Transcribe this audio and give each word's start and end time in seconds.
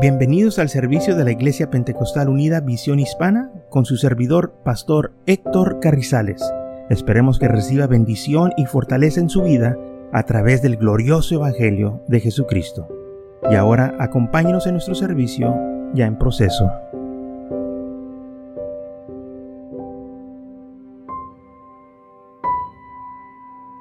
Bienvenidos 0.00 0.60
al 0.60 0.68
servicio 0.68 1.16
de 1.16 1.24
la 1.24 1.32
Iglesia 1.32 1.70
Pentecostal 1.70 2.28
Unida 2.28 2.60
Visión 2.60 3.00
Hispana 3.00 3.50
con 3.68 3.84
su 3.84 3.96
servidor, 3.96 4.54
Pastor 4.64 5.12
Héctor 5.26 5.80
Carrizales. 5.80 6.40
Esperemos 6.88 7.40
que 7.40 7.48
reciba 7.48 7.88
bendición 7.88 8.52
y 8.56 8.66
fortaleza 8.66 9.18
en 9.18 9.28
su 9.28 9.42
vida 9.42 9.76
a 10.12 10.22
través 10.22 10.62
del 10.62 10.76
glorioso 10.76 11.34
Evangelio 11.34 12.04
de 12.06 12.20
Jesucristo. 12.20 12.86
Y 13.50 13.56
ahora 13.56 13.96
acompáñenos 13.98 14.68
en 14.68 14.74
nuestro 14.74 14.94
servicio 14.94 15.52
ya 15.94 16.06
en 16.06 16.16
proceso. 16.16 16.70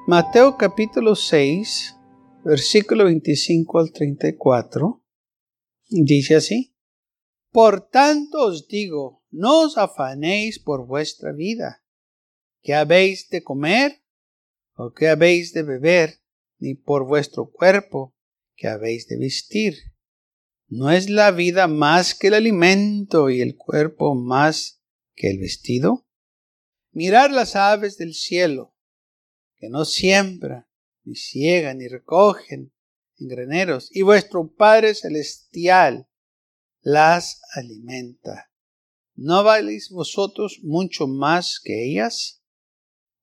Mateo 0.07 0.57
capítulo 0.57 1.13
6, 1.13 1.95
versículo 2.43 3.05
25 3.05 3.77
al 3.77 3.91
34 3.91 5.01
Dice 5.89 6.35
así, 6.35 6.75
Por 7.51 7.89
tanto 7.89 8.45
os 8.45 8.67
digo, 8.67 9.23
no 9.31 9.61
os 9.61 9.77
afanéis 9.77 10.59
por 10.59 10.85
vuestra 10.85 11.31
vida, 11.31 11.83
qué 12.61 12.73
habéis 12.73 13.29
de 13.29 13.41
comer 13.41 14.03
o 14.75 14.91
qué 14.91 15.07
habéis 15.07 15.53
de 15.53 15.63
beber, 15.63 16.21
ni 16.59 16.75
por 16.75 17.07
vuestro 17.07 17.49
cuerpo, 17.49 18.15
qué 18.55 18.67
habéis 18.67 19.07
de 19.07 19.17
vestir. 19.17 19.75
¿No 20.67 20.91
es 20.91 21.09
la 21.09 21.31
vida 21.31 21.67
más 21.67 22.13
que 22.13 22.27
el 22.27 22.33
alimento 22.33 23.29
y 23.29 23.41
el 23.41 23.55
cuerpo 23.55 24.15
más 24.15 24.83
que 25.15 25.29
el 25.29 25.39
vestido? 25.39 26.05
Mirad 26.91 27.31
las 27.31 27.55
aves 27.55 27.97
del 27.97 28.13
cielo, 28.13 28.75
que 29.55 29.69
no 29.69 29.85
siembran, 29.85 30.67
ni 31.05 31.15
ciegan, 31.15 31.77
ni 31.77 31.87
recogen, 31.87 32.73
y 33.19 34.01
vuestro 34.03 34.53
Padre 34.53 34.93
Celestial 34.93 36.07
las 36.81 37.41
alimenta. 37.55 38.51
¿No 39.15 39.43
valéis 39.43 39.89
vosotros 39.89 40.59
mucho 40.63 41.07
más 41.07 41.59
que 41.63 41.89
ellas? 41.89 42.43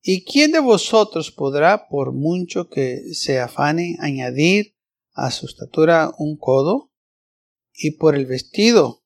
¿Y 0.02 0.24
quién 0.24 0.52
de 0.52 0.58
vosotros 0.58 1.30
podrá, 1.30 1.88
por 1.88 2.12
mucho 2.12 2.68
que 2.68 3.14
se 3.14 3.38
afane, 3.38 3.96
añadir 4.00 4.76
a 5.12 5.30
su 5.30 5.46
estatura 5.46 6.12
un 6.18 6.36
codo? 6.36 6.92
Y 7.72 7.92
por 7.92 8.16
el 8.16 8.26
vestido, 8.26 9.04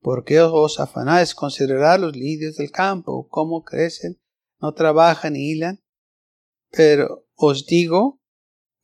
¿por 0.00 0.24
qué 0.24 0.40
os 0.40 0.80
afanáis? 0.80 1.34
Considerad 1.34 2.00
los 2.00 2.16
lirios 2.16 2.56
del 2.56 2.70
campo, 2.70 3.28
cómo 3.28 3.62
crecen, 3.62 4.20
no 4.60 4.72
trabajan 4.72 5.34
ni 5.34 5.50
hilan. 5.50 5.82
Pero 6.70 7.28
os 7.34 7.66
digo 7.66 8.15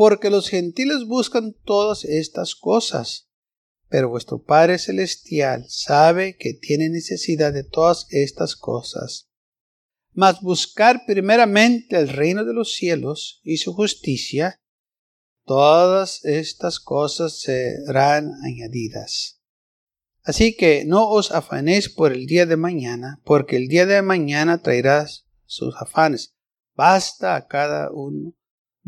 Porque 0.00 0.30
los 0.30 0.48
gentiles 0.48 1.04
buscan 1.06 1.52
todas 1.62 2.06
estas 2.06 2.54
cosas. 2.54 3.28
Pero 3.90 4.08
vuestro 4.08 4.42
Padre 4.42 4.78
Celestial 4.78 5.66
sabe 5.68 6.38
que 6.38 6.54
tiene 6.54 6.88
necesidad 6.88 7.52
de 7.52 7.64
todas 7.64 8.06
estas 8.08 8.56
cosas. 8.56 9.28
Mas 10.14 10.40
buscar 10.40 11.02
primeramente 11.06 11.98
el 11.98 12.08
reino 12.08 12.46
de 12.46 12.54
los 12.54 12.72
cielos 12.72 13.42
y 13.44 13.58
su 13.58 13.74
justicia, 13.74 14.58
todas 15.44 16.24
estas 16.24 16.80
cosas 16.80 17.38
serán 17.38 18.32
añadidas. 18.42 19.42
Así 20.22 20.56
que 20.56 20.86
no 20.86 21.10
os 21.10 21.30
afanéis 21.30 21.90
por 21.90 22.12
el 22.12 22.24
día 22.24 22.46
de 22.46 22.56
mañana, 22.56 23.20
porque 23.22 23.56
el 23.56 23.68
día 23.68 23.84
de 23.84 24.00
mañana 24.00 24.62
traerá 24.62 25.06
sus 25.44 25.74
afanes. 25.76 26.32
Basta 26.74 27.36
a 27.36 27.46
cada 27.46 27.92
uno 27.92 28.34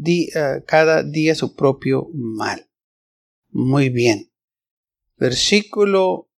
eh, 0.05 0.63
cada 0.67 1.03
día 1.03 1.35
su 1.35 1.55
propio 1.55 2.09
mal. 2.13 2.69
Muy 3.49 3.91
bien. 3.91 4.33
Versículo 5.17 6.31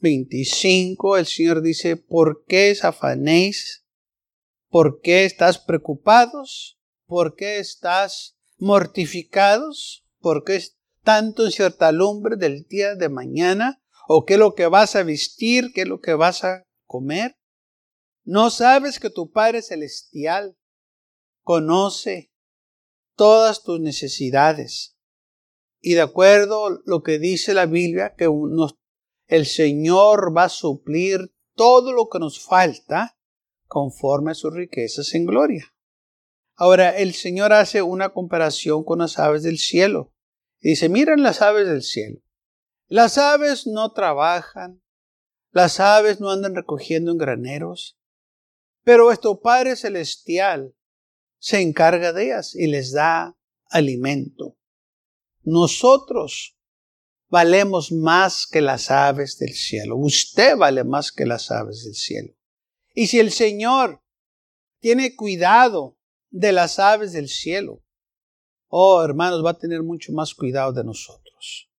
25, 0.00 1.16
el 1.16 1.26
Señor 1.26 1.62
dice, 1.62 1.96
¿por 1.96 2.44
qué 2.46 2.76
afanéis? 2.82 3.84
¿Por 4.68 5.00
qué 5.00 5.24
estás 5.24 5.58
preocupados? 5.58 6.78
¿Por 7.06 7.34
qué 7.34 7.58
estás 7.58 8.38
mortificados? 8.58 10.06
¿Por 10.20 10.44
qué 10.44 10.56
es 10.56 10.78
tanto 11.02 11.44
lumbre 11.92 12.36
del 12.36 12.66
día 12.68 12.94
de 12.94 13.08
mañana? 13.08 13.82
¿O 14.06 14.24
qué 14.24 14.34
es 14.34 14.40
lo 14.40 14.54
que 14.54 14.66
vas 14.66 14.94
a 14.94 15.02
vestir? 15.02 15.72
¿Qué 15.74 15.82
es 15.82 15.88
lo 15.88 16.00
que 16.00 16.14
vas 16.14 16.44
a 16.44 16.64
comer? 16.86 17.36
¿No 18.24 18.50
sabes 18.50 18.98
que 19.00 19.10
tu 19.10 19.30
Padre 19.30 19.62
Celestial 19.62 20.56
conoce 21.42 22.30
todas 23.18 23.64
tus 23.64 23.80
necesidades. 23.80 24.96
Y 25.80 25.94
de 25.94 26.00
acuerdo 26.00 26.66
a 26.66 26.78
lo 26.86 27.02
que 27.02 27.18
dice 27.18 27.52
la 27.52 27.66
Biblia, 27.66 28.14
que 28.16 28.30
el 29.26 29.46
Señor 29.46 30.34
va 30.34 30.44
a 30.44 30.48
suplir 30.48 31.34
todo 31.54 31.92
lo 31.92 32.08
que 32.08 32.20
nos 32.20 32.40
falta 32.40 33.18
conforme 33.66 34.30
a 34.30 34.34
sus 34.34 34.54
riquezas 34.54 35.14
en 35.14 35.26
gloria. 35.26 35.74
Ahora, 36.54 36.96
el 36.96 37.12
Señor 37.12 37.52
hace 37.52 37.82
una 37.82 38.10
comparación 38.10 38.84
con 38.84 39.00
las 39.00 39.18
aves 39.18 39.42
del 39.42 39.58
cielo. 39.58 40.14
dice, 40.60 40.88
miren 40.88 41.22
las 41.22 41.42
aves 41.42 41.66
del 41.66 41.82
cielo. 41.82 42.20
Las 42.86 43.18
aves 43.18 43.66
no 43.66 43.92
trabajan, 43.92 44.82
las 45.50 45.78
aves 45.80 46.20
no 46.20 46.30
andan 46.30 46.54
recogiendo 46.54 47.12
en 47.12 47.18
graneros, 47.18 47.98
pero 48.82 49.04
vuestro 49.04 49.40
Padre 49.40 49.76
Celestial 49.76 50.74
se 51.38 51.60
encarga 51.60 52.12
de 52.12 52.26
ellas 52.26 52.54
y 52.54 52.66
les 52.66 52.92
da 52.92 53.36
alimento. 53.70 54.56
Nosotros 55.42 56.58
valemos 57.28 57.92
más 57.92 58.46
que 58.46 58.60
las 58.60 58.90
aves 58.90 59.38
del 59.38 59.54
cielo. 59.54 59.96
Usted 59.96 60.56
vale 60.56 60.84
más 60.84 61.12
que 61.12 61.26
las 61.26 61.50
aves 61.50 61.84
del 61.84 61.94
cielo. 61.94 62.34
Y 62.94 63.06
si 63.06 63.18
el 63.20 63.30
Señor 63.30 64.02
tiene 64.80 65.14
cuidado 65.14 65.98
de 66.30 66.52
las 66.52 66.78
aves 66.78 67.12
del 67.12 67.28
cielo, 67.28 67.82
oh 68.68 69.02
hermanos, 69.02 69.44
va 69.44 69.50
a 69.50 69.58
tener 69.58 69.82
mucho 69.82 70.12
más 70.12 70.34
cuidado 70.34 70.72
de 70.72 70.84
nosotros. 70.84 71.70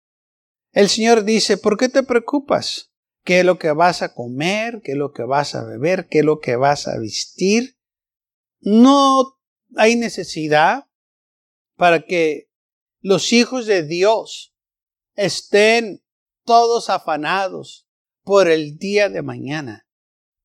El 0.71 0.89
Señor 0.89 1.23
dice, 1.23 1.57
¿por 1.57 1.77
qué 1.77 1.89
te 1.89 2.03
preocupas? 2.03 2.91
¿Qué 3.23 3.39
es 3.39 3.45
lo 3.45 3.59
que 3.59 3.71
vas 3.71 4.01
a 4.01 4.13
comer? 4.13 4.81
¿Qué 4.83 4.93
es 4.93 4.97
lo 4.97 5.11
que 5.11 5.23
vas 5.23 5.55
a 5.55 5.63
beber? 5.63 6.07
¿Qué 6.07 6.19
es 6.19 6.25
lo 6.25 6.39
que 6.39 6.55
vas 6.55 6.87
a 6.87 6.97
vestir? 6.97 7.77
No 8.61 9.38
hay 9.75 9.95
necesidad 9.95 10.85
para 11.75 12.01
que 12.01 12.49
los 13.01 13.31
hijos 13.31 13.65
de 13.65 13.83
Dios 13.83 14.53
estén 15.15 16.03
todos 16.45 16.89
afanados 16.89 17.87
por 18.23 18.47
el 18.47 18.77
día 18.77 19.09
de 19.09 19.21
mañana. 19.21 19.87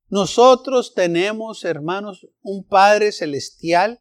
Nosotros 0.08 0.94
tenemos, 0.94 1.64
hermanos, 1.64 2.28
un 2.40 2.64
Padre 2.64 3.10
Celestial 3.10 4.00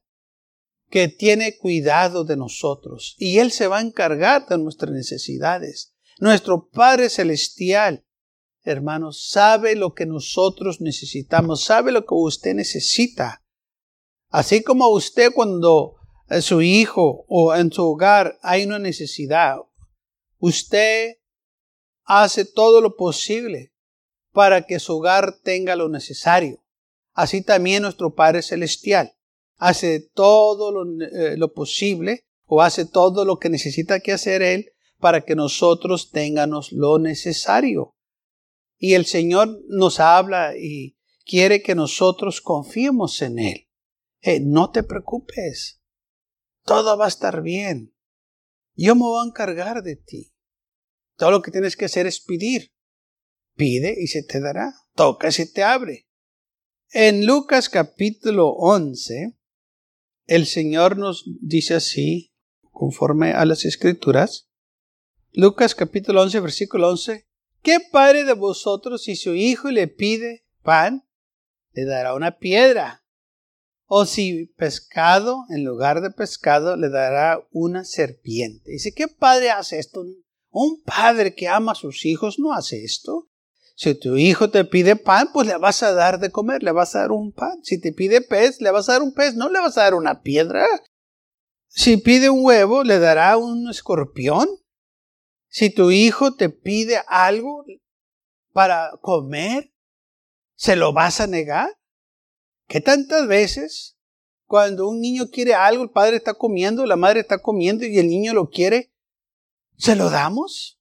que 0.89 1.07
tiene 1.07 1.57
cuidado 1.57 2.23
de 2.23 2.38
nosotros 2.38 3.16
y 3.17 3.40
Él 3.40 3.51
se 3.51 3.67
va 3.67 3.79
a 3.79 3.81
encargar 3.81 4.47
de 4.47 4.57
nuestras 4.57 4.91
necesidades. 4.91 5.95
Nuestro 6.19 6.69
Padre 6.69 7.09
Celestial, 7.09 8.05
hermanos, 8.64 9.28
sabe 9.29 9.75
lo 9.75 9.93
que 9.93 10.05
nosotros 10.05 10.81
necesitamos, 10.81 11.64
sabe 11.64 11.91
lo 11.91 12.05
que 12.05 12.14
usted 12.14 12.53
necesita. 12.53 13.42
Así 14.34 14.64
como 14.64 14.88
usted 14.88 15.32
cuando 15.32 15.97
eh, 16.28 16.41
su 16.41 16.64
hijo 16.64 17.24
o 17.28 17.53
en 17.53 17.72
su 17.72 17.84
hogar 17.84 18.40
hay 18.41 18.66
una 18.66 18.80
necesidad, 18.80 19.58
usted 20.40 21.18
hace 22.03 22.44
todo 22.44 22.82
lo 22.82 22.96
posible 22.96 23.76
para 24.32 24.64
que 24.64 24.80
su 24.80 24.97
hogar 24.97 25.40
tenga 25.44 25.76
lo 25.76 25.88
necesario. 25.88 26.64
Así 27.14 27.44
también 27.44 27.84
nuestro 27.84 28.16
Padre 28.16 28.41
Celestial 28.41 29.14
hace 29.58 30.00
todo 30.00 30.72
lo, 30.72 31.06
eh, 31.06 31.38
lo 31.38 31.53
posible 31.53 32.26
o 32.47 32.64
hace 32.64 32.85
todo 32.88 33.26
lo 33.26 33.38
que 33.38 33.50
necesita 33.50 34.00
que 34.00 34.14
hacer 34.14 34.41
Él 34.41 34.72
para 34.97 35.22
que 35.22 35.35
nosotros 35.35 36.09
tengamos 36.09 36.72
lo 36.72 36.97
necesario. 36.97 37.94
Y 38.80 38.96
el 38.96 39.06
Señor 39.06 39.59
nos 39.68 40.00
habla 40.00 40.58
y 40.58 40.97
quiere 41.24 41.62
que 41.62 41.76
nosotros 41.76 42.41
confiemos 42.41 43.22
en 43.22 43.38
Él 43.38 43.68
no 44.41 44.72
te 44.72 44.84
preocupes, 44.84 45.81
todo 46.64 46.97
va 46.97 47.05
a 47.05 47.09
estar 47.09 47.41
bien. 47.41 47.93
Yo 48.75 48.96
me 48.96 49.02
voy 49.02 49.23
a 49.23 49.28
encargar 49.28 49.84
de 49.84 49.96
ti. 49.96 50.34
Todo 51.17 51.31
lo 51.31 51.41
que 51.41 51.52
tienes 51.52 51.75
que 51.75 51.85
hacer 51.85 52.08
es 52.08 52.20
pedir. 52.22 52.72
Pide 53.55 53.96
y 53.99 54.08
se 54.08 54.23
te 54.23 54.40
dará. 54.40 54.73
toca 54.96 55.29
y 55.29 55.46
te 55.52 55.64
abre. 55.64 56.08
En 56.91 57.25
Lucas 57.25 57.70
capítulo 57.70 58.49
11, 58.49 59.37
el 60.25 60.46
Señor 60.46 60.97
nos 60.97 61.25
dice 61.41 61.75
así, 61.75 62.34
conforme 62.72 63.34
a 63.34 63.46
las 63.46 63.66
escrituras. 63.66 64.49
Lucas 65.31 65.75
capítulo 65.75 66.22
11, 66.22 66.40
versículo 66.40 66.90
11. 66.90 67.28
¿Qué 67.61 67.79
padre 67.91 68.23
de 68.23 68.34
vosotros 68.34 69.03
si 69.03 69.16
su 69.16 69.35
hijo 69.35 69.70
le 69.70 69.87
pide 69.87 70.46
pan, 70.61 71.08
le 71.72 71.85
dará 71.85 72.14
una 72.14 72.37
piedra? 72.37 73.03
O 73.85 74.06
si 74.06 74.47
pescado, 74.58 75.46
en 75.50 75.64
lugar 75.64 76.02
de 76.02 76.09
pescado, 76.09 76.76
le 76.76 76.90
dará 76.90 77.46
una 77.52 77.84
serpiente. 77.84 78.72
Dice, 78.72 78.94
¿qué 78.94 79.08
padre 79.08 79.52
hace 79.52 79.80
esto? 79.80 80.03
Un 80.50 80.82
padre 80.84 81.35
que 81.35 81.47
ama 81.47 81.74
a 81.74 81.76
sus 81.76 82.06
hijos 82.06 82.40
no 82.40 82.53
hace 82.53 82.84
esto. 82.84 83.30
Si 83.76 83.96
tu 83.96 84.18
hijo 84.18 84.50
te 84.50 84.66
pide 84.66 84.96
pan, 84.96 85.30
pues 85.34 85.47
le 85.47 85.58
vas 85.58 85.82
a 85.82 85.94
dar 85.94 86.20
de 86.20 86.32
comer, 86.32 86.62
le 86.62 86.72
vas 86.72 86.96
a 86.96 87.00
dar 87.00 87.12
un 87.12 87.32
pan. 87.32 87.64
Si 87.64 87.80
te 87.80 87.91
pide 87.91 88.22
pez, 88.22 88.62
le 88.62 88.72
vas 88.72 88.88
a 88.88 88.94
dar 88.94 89.02
un 89.02 89.14
pez, 89.14 89.35
no 89.35 89.50
le 89.50 89.59
vas 89.59 89.78
a 89.78 89.84
dar 89.84 89.96
una 89.96 90.22
piedra. 90.22 90.66
Si 91.68 91.97
pide 91.97 92.30
un 92.30 92.46
huevo, 92.46 92.84
le 92.84 93.00
dará 93.00 93.35
un 93.38 93.68
escorpión. 93.70 94.47
Si 95.50 95.72
tu 95.72 95.91
hijo 95.91 96.35
te 96.35 96.50
pide 96.50 97.02
algo 97.08 97.66
para 98.53 98.91
comer, 99.02 99.74
¿se 100.56 100.76
lo 100.76 100.94
vas 100.94 101.20
a 101.20 101.28
negar? 101.28 101.70
¿Qué 102.67 102.81
tantas 102.81 103.27
veces 103.27 103.97
cuando 104.45 104.87
un 104.87 105.01
niño 105.01 105.29
quiere 105.31 105.53
algo, 105.53 105.83
el 105.83 105.89
padre 105.89 106.17
está 106.17 106.33
comiendo, 106.33 106.85
la 106.85 106.95
madre 106.95 107.21
está 107.21 107.39
comiendo 107.39 107.85
y 107.85 107.97
el 107.97 108.07
niño 108.07 108.33
lo 108.33 108.49
quiere, 108.49 108.91
¿se 109.77 109.95
lo 109.95 110.09
damos? 110.09 110.79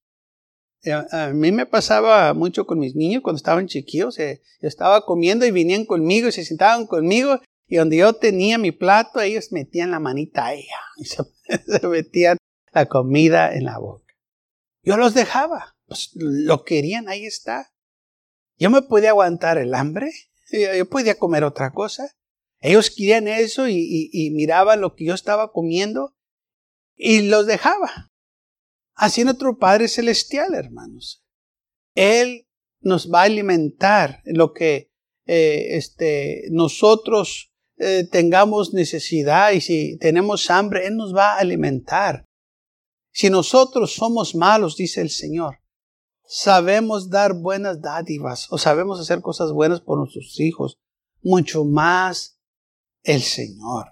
A 1.12 1.28
mí 1.28 1.52
me 1.52 1.64
pasaba 1.64 2.34
mucho 2.34 2.66
con 2.66 2.80
mis 2.80 2.96
niños 2.96 3.22
cuando 3.22 3.36
estaban 3.36 3.68
chiquillos. 3.68 4.16
yo 4.16 4.68
estaba 4.68 5.06
comiendo 5.06 5.46
y 5.46 5.52
venían 5.52 5.84
conmigo 5.84 6.28
y 6.28 6.32
se 6.32 6.44
sentaban 6.44 6.86
conmigo. 6.86 7.40
Y 7.68 7.76
donde 7.76 7.96
yo 7.96 8.12
tenía 8.14 8.58
mi 8.58 8.72
plato, 8.72 9.20
ellos 9.20 9.52
metían 9.52 9.92
la 9.92 10.00
manita 10.00 10.48
a. 10.48 10.54
Y 10.98 11.04
se, 11.04 11.22
metían 11.88 12.36
la 12.72 12.86
comida 12.86 13.54
en 13.54 13.64
la 13.64 13.78
boca. 13.78 14.12
Yo 14.82 14.96
los 14.96 15.14
dejaba. 15.14 15.76
Pues 15.86 16.10
lo 16.14 16.64
querían, 16.64 17.08
ahí 17.08 17.24
está. 17.24 17.72
Yo 18.58 18.70
me 18.70 18.82
podía 18.82 19.10
aguantar 19.10 19.58
el 19.58 19.74
hambre. 19.74 20.10
Yo 20.52 20.88
podía 20.88 21.18
comer 21.18 21.44
otra 21.44 21.72
cosa. 21.72 22.10
Ellos 22.60 22.90
querían 22.90 23.26
eso 23.26 23.68
y, 23.68 24.10
y 24.12 24.30
miraban 24.30 24.80
lo 24.80 24.94
que 24.94 25.06
yo 25.06 25.14
estaba 25.14 25.50
comiendo 25.50 26.14
y 26.96 27.22
los 27.22 27.46
dejaba. 27.46 28.12
Así 28.94 29.24
nuestro 29.24 29.58
Padre 29.58 29.88
Celestial, 29.88 30.54
hermanos. 30.54 31.24
Él 31.94 32.46
nos 32.80 33.10
va 33.10 33.22
a 33.22 33.24
alimentar 33.24 34.22
lo 34.24 34.52
que 34.52 34.92
eh, 35.26 35.76
este, 35.76 36.44
nosotros 36.50 37.52
eh, 37.78 38.06
tengamos 38.10 38.74
necesidad 38.74 39.52
y 39.52 39.60
si 39.60 39.98
tenemos 39.98 40.50
hambre, 40.50 40.86
Él 40.86 40.96
nos 40.96 41.14
va 41.14 41.34
a 41.34 41.38
alimentar. 41.38 42.24
Si 43.12 43.30
nosotros 43.30 43.92
somos 43.94 44.34
malos, 44.34 44.76
dice 44.76 45.00
el 45.00 45.10
Señor, 45.10 45.58
sabemos 46.26 47.10
dar 47.10 47.34
buenas 47.34 47.80
dádivas 47.80 48.46
o 48.50 48.58
sabemos 48.58 49.00
hacer 49.00 49.20
cosas 49.20 49.52
buenas 49.52 49.80
por 49.80 49.98
nuestros 49.98 50.38
hijos, 50.40 50.78
mucho 51.22 51.64
más 51.64 52.38
el 53.02 53.22
Señor. 53.22 53.86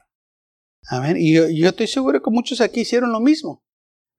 Amén. 0.88 1.16
Y 1.18 1.32
yo, 1.32 1.48
yo 1.48 1.68
estoy 1.68 1.86
seguro 1.86 2.22
que 2.22 2.30
muchos 2.30 2.60
aquí 2.60 2.80
hicieron 2.80 3.12
lo 3.12 3.20
mismo. 3.20 3.62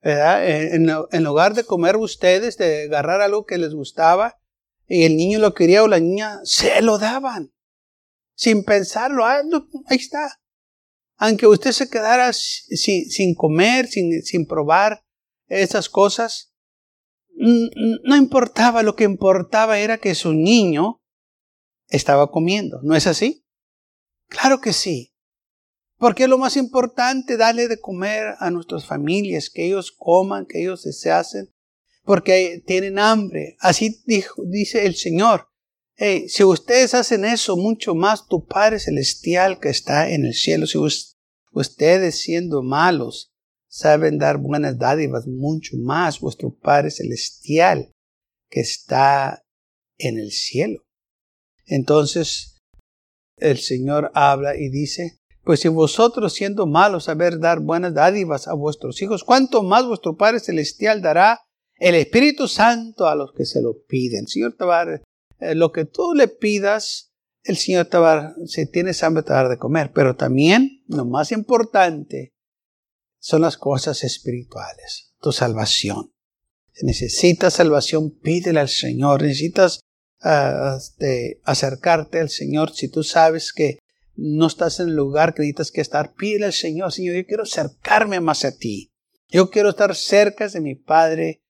En, 0.03 1.23
lugar 1.23 1.53
de 1.53 1.63
comer 1.63 1.95
ustedes, 1.95 2.57
de 2.57 2.83
agarrar 2.83 3.21
algo 3.21 3.45
que 3.45 3.57
les 3.57 3.73
gustaba, 3.73 4.39
y 4.87 5.03
el 5.03 5.15
niño 5.15 5.39
lo 5.39 5.53
quería 5.53 5.83
o 5.83 5.87
la 5.87 5.99
niña, 5.99 6.39
se 6.43 6.81
lo 6.81 6.97
daban. 6.97 7.53
Sin 8.35 8.63
pensarlo, 8.63 9.25
ah, 9.25 9.41
ahí 9.87 9.97
está. 9.97 10.39
Aunque 11.17 11.45
usted 11.45 11.71
se 11.71 11.89
quedara 11.89 12.33
sin, 12.33 13.09
sin 13.09 13.35
comer, 13.35 13.87
sin, 13.87 14.23
sin 14.23 14.47
probar 14.47 15.05
esas 15.47 15.87
cosas, 15.87 16.50
no 17.41 18.15
importaba, 18.15 18.83
lo 18.83 18.95
que 18.95 19.03
importaba 19.03 19.79
era 19.79 19.97
que 19.97 20.13
su 20.13 20.33
niño 20.33 21.01
estaba 21.87 22.29
comiendo. 22.29 22.79
¿No 22.83 22.95
es 22.95 23.07
así? 23.07 23.45
Claro 24.27 24.61
que 24.61 24.73
sí. 24.73 25.13
Porque 25.97 26.27
lo 26.27 26.37
más 26.37 26.55
importante 26.55 27.37
darle 27.37 27.67
de 27.67 27.79
comer 27.79 28.35
a 28.39 28.51
nuestras 28.51 28.85
familias, 28.85 29.49
que 29.49 29.65
ellos 29.65 29.91
coman, 29.91 30.45
que 30.45 30.61
ellos 30.61 30.81
se 30.83 31.11
hacen, 31.11 31.49
porque 32.03 32.63
tienen 32.65 32.99
hambre. 32.99 33.55
Así 33.59 34.03
dice 34.45 34.85
el 34.85 34.95
Señor. 34.95 35.47
si 35.97 36.43
ustedes 36.43 36.93
hacen 36.93 37.25
eso, 37.25 37.57
mucho 37.57 37.95
más 37.95 38.27
tu 38.27 38.45
Padre 38.45 38.79
Celestial 38.79 39.59
que 39.59 39.69
está 39.69 40.09
en 40.11 40.25
el 40.25 40.33
cielo. 40.33 40.67
Si 40.67 40.77
ustedes 41.51 42.19
siendo 42.19 42.61
malos 42.61 43.30
saben 43.71 44.17
dar 44.17 44.37
buenas 44.37 44.77
dádivas, 44.77 45.27
mucho 45.27 45.77
más 45.77 46.19
vuestro 46.19 46.53
Padre 46.53 46.91
Celestial 46.91 47.91
que 48.49 48.59
está 48.59 49.43
en 49.97 50.19
el 50.19 50.31
cielo. 50.31 50.83
Entonces, 51.65 52.59
el 53.37 53.59
Señor 53.59 54.11
habla 54.13 54.57
y 54.57 54.69
dice, 54.69 55.19
pues 55.43 55.61
si 55.61 55.69
vosotros 55.69 56.33
siendo 56.33 56.67
malos 56.67 57.05
saber 57.05 57.39
dar 57.39 57.61
buenas 57.61 57.93
dádivas 57.93 58.47
a 58.47 58.53
vuestros 58.53 59.01
hijos, 59.01 59.23
¿cuánto 59.23 59.63
más 59.63 59.87
vuestro 59.87 60.17
Padre 60.17 60.41
Celestial 60.41 61.01
dará 61.01 61.39
el 61.79 61.95
Espíritu 61.95 62.49
Santo 62.49 63.07
a 63.07 63.15
los 63.15 63.31
que 63.31 63.45
se 63.45 63.61
lo 63.61 63.81
piden? 63.87 64.27
Señor 64.27 64.55
va 64.61 64.81
a, 64.81 65.53
lo 65.55 65.71
que 65.71 65.85
tú 65.85 66.13
le 66.13 66.27
pidas, 66.27 67.13
el 67.43 67.55
Señor 67.55 67.87
a, 67.95 68.35
si 68.45 68.69
tienes 68.69 69.01
hambre 69.01 69.23
te 69.23 69.31
va 69.31 69.43
dar 69.43 69.49
de 69.49 69.57
comer. 69.57 69.91
Pero 69.93 70.17
también, 70.17 70.83
lo 70.87 71.05
más 71.05 71.31
importante, 71.31 72.33
son 73.21 73.43
las 73.43 73.55
cosas 73.55 74.03
espirituales, 74.03 75.13
tu 75.21 75.31
salvación. 75.31 76.11
Si 76.73 76.85
necesitas 76.85 77.53
salvación, 77.53 78.09
pídele 78.09 78.59
al 78.59 78.69
Señor. 78.69 79.21
Necesitas 79.21 79.81
ah, 80.21 80.75
este, 80.77 81.39
acercarte 81.43 82.19
al 82.19 82.29
Señor 82.29 82.73
si 82.73 82.89
tú 82.89 83.03
sabes 83.03 83.53
que 83.53 83.77
no 84.15 84.47
estás 84.47 84.79
en 84.79 84.89
el 84.89 84.95
lugar 84.95 85.33
que 85.33 85.43
necesitas 85.43 85.71
que 85.71 85.81
estar, 85.81 86.13
pide 86.13 86.45
al 86.45 86.53
Señor, 86.53 86.91
Señor, 86.91 87.15
yo 87.15 87.25
quiero 87.27 87.43
acercarme 87.43 88.19
más 88.19 88.43
a 88.43 88.57
ti. 88.57 88.91
Yo 89.29 89.51
quiero 89.51 89.69
estar 89.69 89.95
cerca 89.95 90.47
de 90.47 90.59
mi 90.59 90.75
Padre 90.75 91.43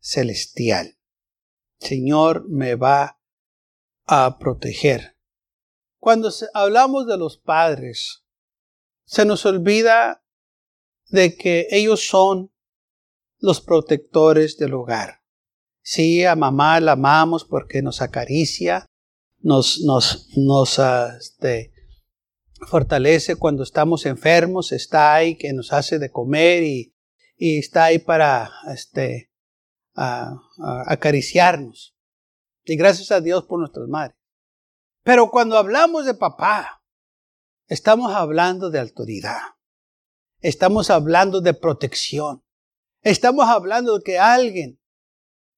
Celestial. 0.00 0.98
Señor 1.78 2.48
me 2.48 2.74
va 2.74 3.20
a 4.06 4.38
proteger. 4.38 5.16
Cuando 5.98 6.30
hablamos 6.52 7.06
de 7.06 7.16
los 7.16 7.38
padres, 7.38 8.24
se 9.04 9.24
nos 9.24 9.46
olvida 9.46 10.21
de 11.12 11.36
que 11.36 11.68
ellos 11.70 12.06
son 12.06 12.50
los 13.38 13.60
protectores 13.60 14.56
del 14.56 14.74
hogar. 14.74 15.20
Sí, 15.82 16.24
a 16.24 16.34
mamá 16.34 16.80
la 16.80 16.92
amamos 16.92 17.44
porque 17.44 17.82
nos 17.82 18.00
acaricia, 18.00 18.86
nos, 19.40 19.80
nos, 19.82 20.28
nos, 20.36 20.78
ah, 20.78 21.16
este, 21.18 21.72
fortalece 22.66 23.36
cuando 23.36 23.62
estamos 23.62 24.06
enfermos, 24.06 24.72
está 24.72 25.14
ahí 25.14 25.36
que 25.36 25.52
nos 25.52 25.72
hace 25.72 25.98
de 25.98 26.10
comer 26.10 26.62
y, 26.62 26.94
y 27.36 27.58
está 27.58 27.84
ahí 27.84 27.98
para 27.98 28.50
este, 28.72 29.30
acariciarnos. 29.94 31.94
Y 32.64 32.76
gracias 32.76 33.10
a 33.10 33.20
Dios 33.20 33.44
por 33.44 33.58
nuestras 33.58 33.88
madres. 33.88 34.16
Pero 35.02 35.30
cuando 35.30 35.58
hablamos 35.58 36.06
de 36.06 36.14
papá, 36.14 36.84
estamos 37.66 38.14
hablando 38.14 38.70
de 38.70 38.78
autoridad. 38.78 39.40
Estamos 40.42 40.90
hablando 40.90 41.40
de 41.40 41.54
protección. 41.54 42.42
Estamos 43.02 43.46
hablando 43.46 43.98
de 43.98 44.02
que 44.02 44.18
alguien, 44.18 44.80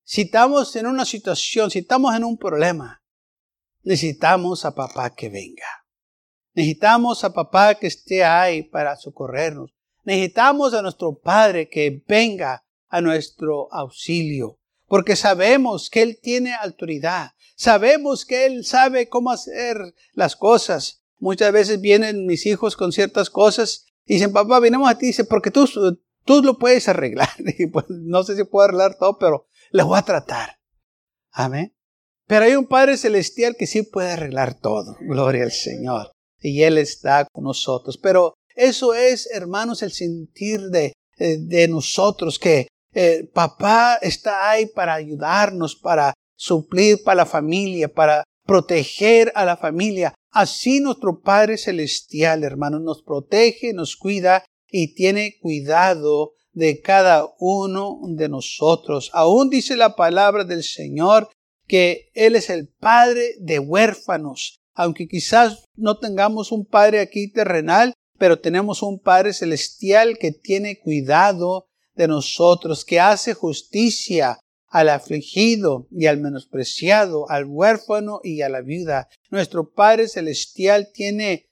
si 0.03 0.23
estamos 0.23 0.76
en 0.76 0.87
una 0.87 1.07
situación, 1.07 1.71
si 1.71 1.79
estamos 1.79 2.14
en 2.14 2.23
un 2.23 2.37
problema, 2.37 3.03
necesitamos 3.83 4.67
a 4.67 4.75
papá 4.75 5.14
que 5.14 5.31
venga. 5.31 5.87
Necesitamos 6.53 7.25
a 7.25 7.33
papá 7.33 7.76
que 7.76 7.87
esté 7.87 8.25
ahí 8.25 8.62
para 8.62 8.97
socorrernos. 8.97 9.71
Necesitamos 10.05 10.75
a 10.75 10.83
nuestro 10.83 11.19
Padre 11.19 11.71
que 11.71 12.05
venga 12.07 12.67
a 12.88 13.00
nuestro 13.00 13.73
auxilio, 13.73 14.59
porque 14.87 15.17
sabemos 15.17 15.88
que 15.88 16.03
Él 16.03 16.19
tiene 16.23 16.53
autoridad. 16.53 17.31
Sabemos 17.57 18.26
que 18.26 18.45
Él 18.45 18.67
sabe 18.67 19.09
cómo 19.09 19.31
hacer 19.31 19.95
las 20.12 20.37
cosas. 20.37 21.03
Muchas 21.19 21.53
veces 21.53 21.81
vienen 21.81 22.26
mis 22.26 22.45
hijos 22.45 22.76
con 22.76 22.93
ciertas 22.93 23.31
cosas 23.31 23.87
y 24.06 24.14
dicen, 24.14 24.32
papá, 24.32 24.61
venimos 24.61 24.90
a 24.90 24.99
ti, 24.99 25.06
dice, 25.06 25.25
porque 25.25 25.50
tú, 25.50 25.66
tú 26.25 26.42
lo 26.42 26.58
puedes 26.58 26.88
arreglar. 26.88 27.28
Y 27.58 27.66
pues, 27.66 27.87
no 27.88 28.23
sé 28.23 28.37
si 28.37 28.44
puedo 28.44 28.64
arreglar 28.64 28.96
todo, 28.99 29.18
pero 29.18 29.46
lo 29.70 29.87
voy 29.87 29.99
a 29.99 30.02
tratar. 30.02 30.58
Amén. 31.30 31.75
Pero 32.26 32.44
hay 32.44 32.56
un 32.56 32.66
Padre 32.66 32.96
Celestial 32.96 33.56
que 33.56 33.66
sí 33.66 33.82
puede 33.82 34.12
arreglar 34.12 34.54
todo. 34.54 34.96
Gloria 35.00 35.44
al 35.44 35.52
Señor 35.52 36.14
y 36.44 36.62
Él 36.62 36.78
está 36.78 37.26
con 37.32 37.44
nosotros. 37.44 37.99
Pero 37.99 38.34
eso 38.54 38.94
es, 38.94 39.28
hermanos, 39.32 39.82
el 39.82 39.92
sentir 39.92 40.61
de, 40.68 40.92
eh, 41.18 41.38
de 41.40 41.66
nosotros, 41.68 42.38
que 42.38 42.68
eh, 42.92 43.28
papá 43.32 43.99
está 44.00 44.50
ahí 44.50 44.66
para 44.66 44.94
ayudarnos, 44.94 45.75
para 45.75 46.12
suplir 46.37 47.02
para 47.02 47.16
la 47.16 47.26
familia, 47.26 47.88
para 47.88 48.23
proteger 48.46 49.32
a 49.34 49.44
la 49.44 49.56
familia. 49.56 50.14
Así 50.35 50.81
nuestro 50.81 51.21
Padre 51.21 51.57
Celestial, 51.57 52.43
hermano, 52.43 52.81
nos 52.81 53.05
protege, 53.05 53.73
nos 53.73 53.97
cuida 53.97 54.45
y 54.69 54.93
tiene 54.97 55.38
cuidado 55.41 56.33
de 56.53 56.81
cada 56.81 57.29
uno 57.38 58.00
de 58.03 58.29
nosotros. 58.29 59.12
Aún 59.12 59.49
dice 59.49 59.76
la 59.76 59.95
palabra 59.95 60.43
del 60.43 60.64
Señor 60.64 61.29
que 61.69 62.11
Él 62.14 62.35
es 62.35 62.50
el 62.50 62.67
Padre 62.67 63.37
de 63.38 63.61
huérfanos. 63.61 64.59
Aunque 64.75 65.07
quizás 65.07 65.62
no 65.76 65.99
tengamos 65.99 66.50
un 66.50 66.67
Padre 66.67 66.99
aquí 66.99 67.31
terrenal, 67.31 67.95
pero 68.19 68.41
tenemos 68.41 68.83
un 68.83 68.99
Padre 68.99 69.35
celestial 69.35 70.19
que 70.19 70.33
tiene 70.33 70.81
cuidado 70.81 71.69
de 71.95 72.09
nosotros, 72.09 72.85
que 72.85 72.99
hace 72.99 73.35
justicia 73.35 74.41
al 74.75 74.88
afligido 74.88 75.87
y 75.93 76.07
al 76.07 76.19
menospreciado, 76.19 77.31
al 77.31 77.45
huérfano 77.45 78.19
y 78.25 78.43
a 78.43 78.49
la 78.49 78.61
viuda. 78.61 79.09
Nuestro 79.31 79.71
Padre 79.73 80.09
celestial 80.09 80.90
tiene 80.93 81.49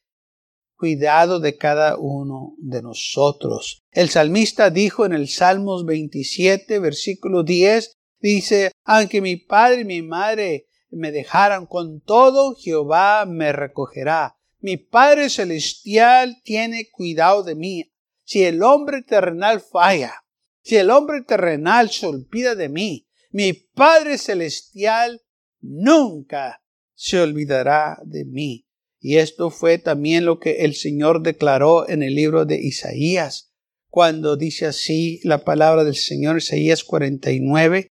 cuidado 0.77 1.39
de 1.39 1.57
cada 1.57 1.97
uno 1.99 2.57
de 2.59 2.83
nosotros. 2.83 3.81
El 3.93 4.11
salmista 4.11 4.71
dijo 4.71 5.07
en 5.07 5.13
el 5.13 5.29
Salmos 5.29 5.87
27, 5.87 6.81
versículo 6.81 7.45
10, 7.45 7.97
dice, 8.19 8.73
aunque 8.83 9.21
mi 9.21 9.37
padre 9.37 9.83
y 9.83 9.85
mi 9.85 10.03
madre 10.03 10.67
me 10.91 11.13
dejaran 11.13 11.67
con 11.67 12.01
todo, 12.01 12.57
Jehová 12.57 13.25
me 13.25 13.53
recogerá. 13.53 14.37
Mi 14.59 14.79
Padre 14.79 15.31
Celestial 15.31 16.41
tiene 16.43 16.91
cuidado 16.91 17.45
de 17.45 17.55
mí. 17.55 17.93
Si 18.25 18.43
el 18.43 18.65
hombre 18.65 19.03
terrenal 19.03 19.61
falla, 19.61 20.25
si 20.63 20.75
el 20.77 20.91
hombre 20.91 21.23
terrenal 21.23 21.91
se 21.91 22.07
olvida 22.07 22.57
de 22.57 22.69
mí, 22.69 23.07
mi 23.33 23.55
Padre 23.55 24.19
Celestial 24.19 25.23
nunca 25.61 26.63
se 26.95 27.21
olvidará 27.21 27.99
de 28.05 28.25
mí. 28.25 28.67
Y 29.01 29.17
esto 29.17 29.51
fue 29.51 29.79
también 29.79 30.25
lo 30.25 30.39
que 30.39 30.65
el 30.65 30.75
Señor 30.75 31.23
declaró 31.23 31.89
en 31.89 32.03
el 32.03 32.15
libro 32.15 32.45
de 32.45 32.61
Isaías, 32.61 33.53
cuando 33.89 34.37
dice 34.37 34.67
así 34.67 35.21
la 35.25 35.45
palabra 35.45 35.83
del 35.85 35.97
Señor, 35.97 36.39
Isaías 36.39 36.85
49, 36.85 37.89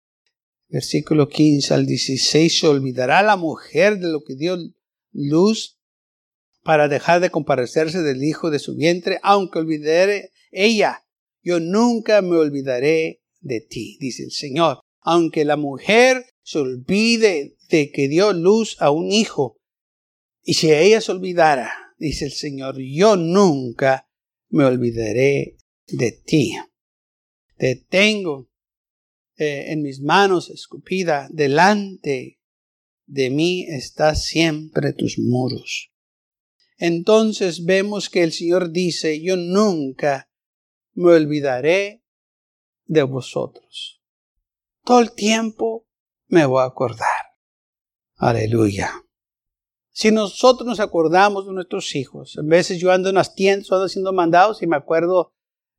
versículo 0.69 1.29
15 1.29 1.73
al 1.73 1.87
16, 1.87 2.59
se 2.59 2.67
olvidará 2.67 3.23
la 3.23 3.37
mujer 3.37 3.99
de 3.99 4.09
lo 4.09 4.23
que 4.23 4.37
dio 4.37 4.59
luz 5.13 5.79
para 6.63 6.89
dejar 6.89 7.21
de 7.21 7.31
comparecerse 7.31 8.03
del 8.03 8.23
hijo 8.23 8.51
de 8.51 8.59
su 8.59 8.77
vientre, 8.77 9.19
aunque 9.23 9.61
olvidare 9.61 10.33
ella, 10.51 11.07
yo 11.43 11.61
nunca 11.61 12.21
me 12.21 12.37
olvidaré 12.37 13.23
de 13.41 13.61
ti, 13.61 13.97
dice 14.01 14.25
el 14.25 14.33
Señor. 14.33 14.81
Aunque 15.01 15.45
la 15.45 15.57
mujer 15.57 16.25
se 16.43 16.59
olvide 16.59 17.57
de 17.69 17.91
que 17.91 18.09
dio 18.09 18.33
luz 18.33 18.77
a 18.81 18.91
un 18.91 19.11
hijo, 19.11 19.61
y 20.43 20.55
si 20.55 20.73
ella 20.73 21.01
se 21.01 21.13
olvidara, 21.13 21.71
dice 21.99 22.27
el 22.27 22.33
Señor, 22.33 22.79
yo 22.79 23.17
nunca 23.17 24.09
me 24.49 24.65
olvidaré 24.65 25.59
de 25.87 26.13
ti. 26.13 26.55
Te 27.57 27.77
tengo 27.77 28.51
eh, 29.37 29.73
en 29.73 29.83
mis 29.83 30.01
manos 30.01 30.51
escupida, 30.51 31.29
delante 31.31 32.41
de 33.07 33.31
mí 33.31 33.67
está 33.69 34.15
siempre 34.15 34.93
tus 34.93 35.19
muros. 35.19 35.91
Entonces 36.77 37.65
vemos 37.65 38.09
que 38.09 38.23
el 38.23 38.33
Señor 38.33 38.71
dice, 38.71 39.21
yo 39.21 39.37
nunca 39.37 40.31
me 40.95 41.13
olvidaré 41.13 42.05
de 42.87 43.03
vosotros. 43.03 43.98
Todo 44.89 45.01
el 45.01 45.13
tiempo 45.13 45.87
me 46.29 46.47
voy 46.47 46.63
a 46.63 46.65
acordar. 46.65 47.37
Aleluya. 48.17 48.91
Si 49.91 50.11
nosotros 50.11 50.67
nos 50.67 50.81
acordamos 50.81 51.47
de 51.47 51.53
nuestros 51.53 51.95
hijos, 51.95 52.39
a 52.39 52.43
veces 52.43 52.81
yo 52.81 52.91
ando 52.91 53.11
en 53.11 53.17
las 53.17 53.35
tiendas, 53.35 53.71
ando 53.71 53.85
haciendo 53.85 54.15
mandados 54.15 54.63
y 54.63 54.67
me 54.67 54.77
acuerdo 54.77 55.35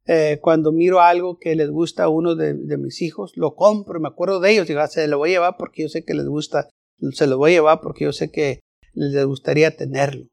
eh, 0.06 0.38
cuando 0.44 0.72
miro 0.72 1.02
algo 1.02 1.40
que 1.40 1.56
les 1.56 1.72
gusta 1.72 2.04
a 2.04 2.10
uno 2.10 2.36
de, 2.36 2.54
mis 2.78 3.02
hijos, 3.02 3.32
lo 3.36 3.56
compro, 3.56 4.00
me 4.00 4.10
acuerdo 4.10 4.40
de 4.40 4.52
ellos, 4.52 4.68
digo, 4.68 4.80
ah, 4.82 4.88
se 4.88 5.08
lo 5.08 5.18
voy 5.18 5.32
a 5.32 5.34
llevar 5.34 5.58
porque 5.58 5.82
yo 5.82 5.90
sé 5.90 6.06
que 6.06 6.14
les 6.14 6.28
gusta, 6.28 6.70
se 7.12 7.26
lo 7.26 7.40
voy 7.40 7.54
a 7.54 7.56
llevar 7.56 7.82
porque 7.82 8.06
yo 8.06 8.14
sé 8.14 8.30
que 8.30 8.60
les 8.94 9.26
gustaría 9.26 9.76
tenerlo. 9.76 10.28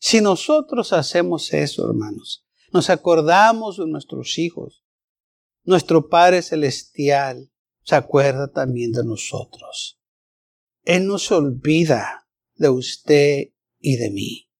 Si 0.00 0.20
nosotros 0.20 0.92
hacemos 0.92 1.54
eso, 1.54 1.86
hermanos, 1.86 2.44
nos 2.72 2.90
acordamos 2.90 3.76
de 3.76 3.86
nuestros 3.86 4.40
hijos, 4.40 4.82
nuestro 5.62 6.08
Padre 6.08 6.42
Celestial 6.42 7.52
se 7.88 7.96
acuerda 7.96 8.52
también 8.52 8.92
de 8.92 9.02
nosotros. 9.02 9.98
Él 10.84 11.06
no 11.06 11.16
se 11.18 11.32
olvida 11.32 12.28
de 12.56 12.68
usted 12.68 13.54
y 13.80 13.96
de 13.96 14.10
mí. 14.10 14.50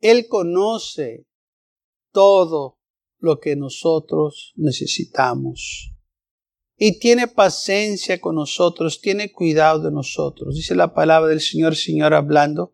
Él 0.00 0.26
conoce 0.26 1.26
todo 2.12 2.78
lo 3.18 3.40
que 3.40 3.56
nosotros 3.56 4.54
necesitamos. 4.56 5.92
Y 6.78 6.98
tiene 6.98 7.28
paciencia 7.28 8.22
con 8.22 8.36
nosotros, 8.36 9.02
tiene 9.02 9.32
cuidado 9.32 9.82
de 9.82 9.90
nosotros. 9.90 10.54
Dice 10.54 10.74
la 10.74 10.94
palabra 10.94 11.28
del 11.28 11.42
Señor, 11.42 11.76
Señor 11.76 12.14
hablando. 12.14 12.72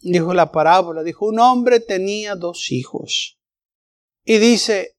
Dijo 0.00 0.32
la 0.32 0.50
parábola, 0.52 1.02
dijo, 1.02 1.26
un 1.26 1.38
hombre 1.38 1.80
tenía 1.80 2.34
dos 2.34 2.72
hijos. 2.72 3.38
Y 4.24 4.38
dice, 4.38 4.96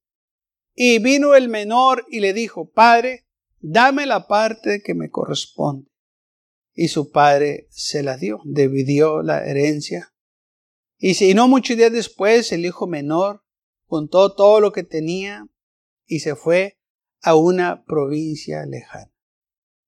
y 0.76 1.00
vino 1.00 1.34
el 1.34 1.50
menor 1.50 2.06
y 2.12 2.20
le 2.20 2.34
dijo, 2.34 2.70
Padre, 2.70 3.27
dame 3.60 4.06
la 4.06 4.28
parte 4.28 4.82
que 4.84 4.94
me 4.94 5.10
corresponde 5.10 5.90
y 6.74 6.90
su 6.90 7.12
padre 7.12 7.68
se 7.72 8.04
la 8.04 8.18
dio, 8.18 8.40
dividió 8.46 9.24
la 9.24 9.46
herencia. 9.46 10.14
Y 10.98 11.16
si 11.16 11.34
no 11.34 11.48
muchos 11.48 11.78
días 11.78 11.92
después 11.92 12.52
el 12.52 12.66
hijo 12.66 12.88
menor 12.88 13.44
juntó 13.86 14.36
todo 14.36 14.60
lo 14.60 14.72
que 14.72 14.84
tenía 14.84 15.48
y 16.06 16.20
se 16.20 16.36
fue 16.36 16.78
a 17.22 17.36
una 17.36 17.84
provincia 17.84 18.66
lejana. 18.66 19.12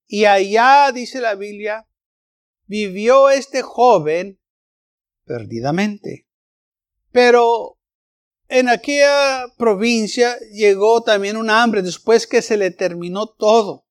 Y 0.06 0.24
allá, 0.24 0.90
dice 0.92 1.20
la 1.20 1.36
Biblia, 1.36 1.88
vivió 2.66 3.30
este 3.30 3.62
joven 3.62 4.40
perdidamente. 5.24 6.26
Pero 7.12 7.79
en 8.50 8.68
aquella 8.68 9.46
provincia 9.56 10.38
llegó 10.52 11.02
también 11.02 11.36
un 11.36 11.50
hambre 11.50 11.82
después 11.82 12.26
que 12.26 12.42
se 12.42 12.56
le 12.56 12.70
terminó 12.70 13.26
todo 13.26 13.86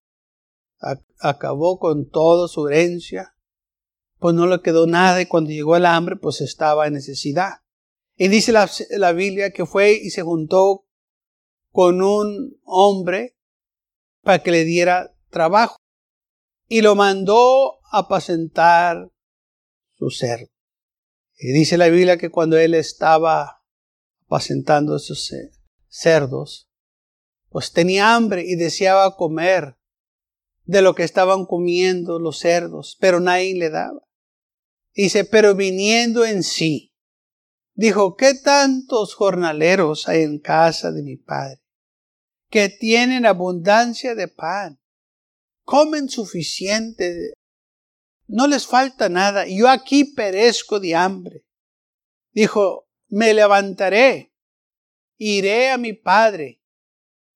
acabó 1.20 1.80
con 1.80 2.10
toda 2.10 2.48
su 2.48 2.68
herencia, 2.68 3.36
pues 4.20 4.36
no 4.36 4.48
le 4.48 4.62
quedó 4.62 4.88
nada 4.88 5.22
y 5.22 5.26
cuando 5.26 5.52
llegó 5.52 5.76
el 5.76 5.86
hambre, 5.86 6.16
pues 6.16 6.42
estaba 6.42 6.88
en 6.88 6.94
necesidad. 6.94 7.62
Y 8.16 8.28
dice 8.28 8.52
la, 8.52 9.12
Biblia 9.14 9.52
que 9.52 9.66
fue 9.66 9.94
y 9.94 10.10
se 10.10 10.24
juntó 10.24 10.86
con 11.72 12.02
un 12.02 12.60
hombre 12.64 13.38
para 14.22 14.44
que 14.44 14.52
le 14.52 14.66
diera 14.66 15.16
trabajo 15.30 15.78
y 16.68 16.82
lo 16.82 16.96
mandó 16.96 17.80
a 17.92 18.00
apacentar 18.00 19.10
su 19.98 20.10
cerdo. 20.10 20.48
Y 21.38 21.54
dice 21.54 21.78
la 21.78 21.88
Biblia 21.88 22.18
que 22.18 22.30
cuando 22.30 22.58
él 22.58 22.74
estaba 22.74 23.59
apacentando 24.30 24.96
esos 24.96 25.34
cerdos, 25.88 26.70
pues 27.50 27.72
tenía 27.72 28.14
hambre 28.14 28.44
y 28.46 28.56
deseaba 28.56 29.16
comer 29.16 29.76
de 30.66 30.84
lo 30.84 30.94
que 30.94 31.02
estaban 31.02 31.48
comiendo 31.48 32.20
los 32.20 32.38
cerdos, 32.38 32.96
pero 33.00 33.20
nadie 33.20 33.56
le 33.56 33.72
daba. 33.72 34.02
Dice, 34.94 35.26
pero 35.26 35.56
viniendo 35.56 36.26
en 36.26 36.44
sí, 36.44 36.94
dijo, 37.74 38.16
¿qué 38.16 38.36
tantos 38.36 39.16
jornaleros 39.16 40.08
hay 40.08 40.22
en 40.22 40.38
casa 40.38 40.92
de 40.92 41.02
mi 41.02 41.18
padre? 41.18 41.64
Que 42.52 42.70
tienen 42.70 43.26
abundancia 43.26 44.14
de 44.14 44.28
pan, 44.28 44.80
comen 45.64 46.08
suficiente, 46.08 47.34
no 48.28 48.46
les 48.46 48.68
falta 48.68 49.10
nada, 49.10 49.48
yo 49.48 49.68
aquí 49.68 50.04
perezco 50.04 50.80
de 50.80 50.94
hambre. 50.94 51.46
Dijo, 52.32 52.89
me 53.10 53.34
levantaré, 53.34 54.34
iré 55.18 55.70
a 55.70 55.78
mi 55.78 55.94
padre 55.94 56.62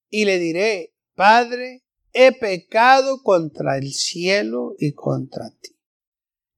y 0.09 0.25
le 0.25 0.39
diré, 0.39 0.93
Padre, 1.15 1.83
he 2.11 2.31
pecado 2.31 3.21
contra 3.21 3.77
el 3.77 3.93
cielo 3.93 4.75
y 4.79 4.93
contra 4.93 5.49
ti. 5.61 5.77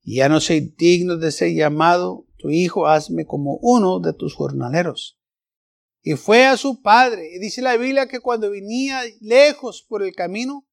Ya 0.04 0.30
no 0.30 0.40
soy 0.40 0.74
digno 0.78 1.18
de 1.18 1.32
ser 1.32 1.54
llamado 1.54 2.26
tu 2.38 2.52
hijo, 2.52 2.88
hazme 2.88 3.26
como 3.26 3.58
uno 3.62 4.00
de 4.00 4.14
tus 4.14 4.36
jornaleros. 4.36 5.18
Y 6.04 6.14
fue 6.14 6.46
a 6.46 6.58
su 6.58 6.82
padre, 6.82 7.36
y 7.36 7.40
dice 7.40 7.62
la 7.62 7.76
Biblia 7.78 8.08
que 8.08 8.20
cuando 8.20 8.52
venía 8.52 9.02
lejos 9.20 9.82
por 9.82 10.04
el 10.04 10.14
camino, 10.14 10.68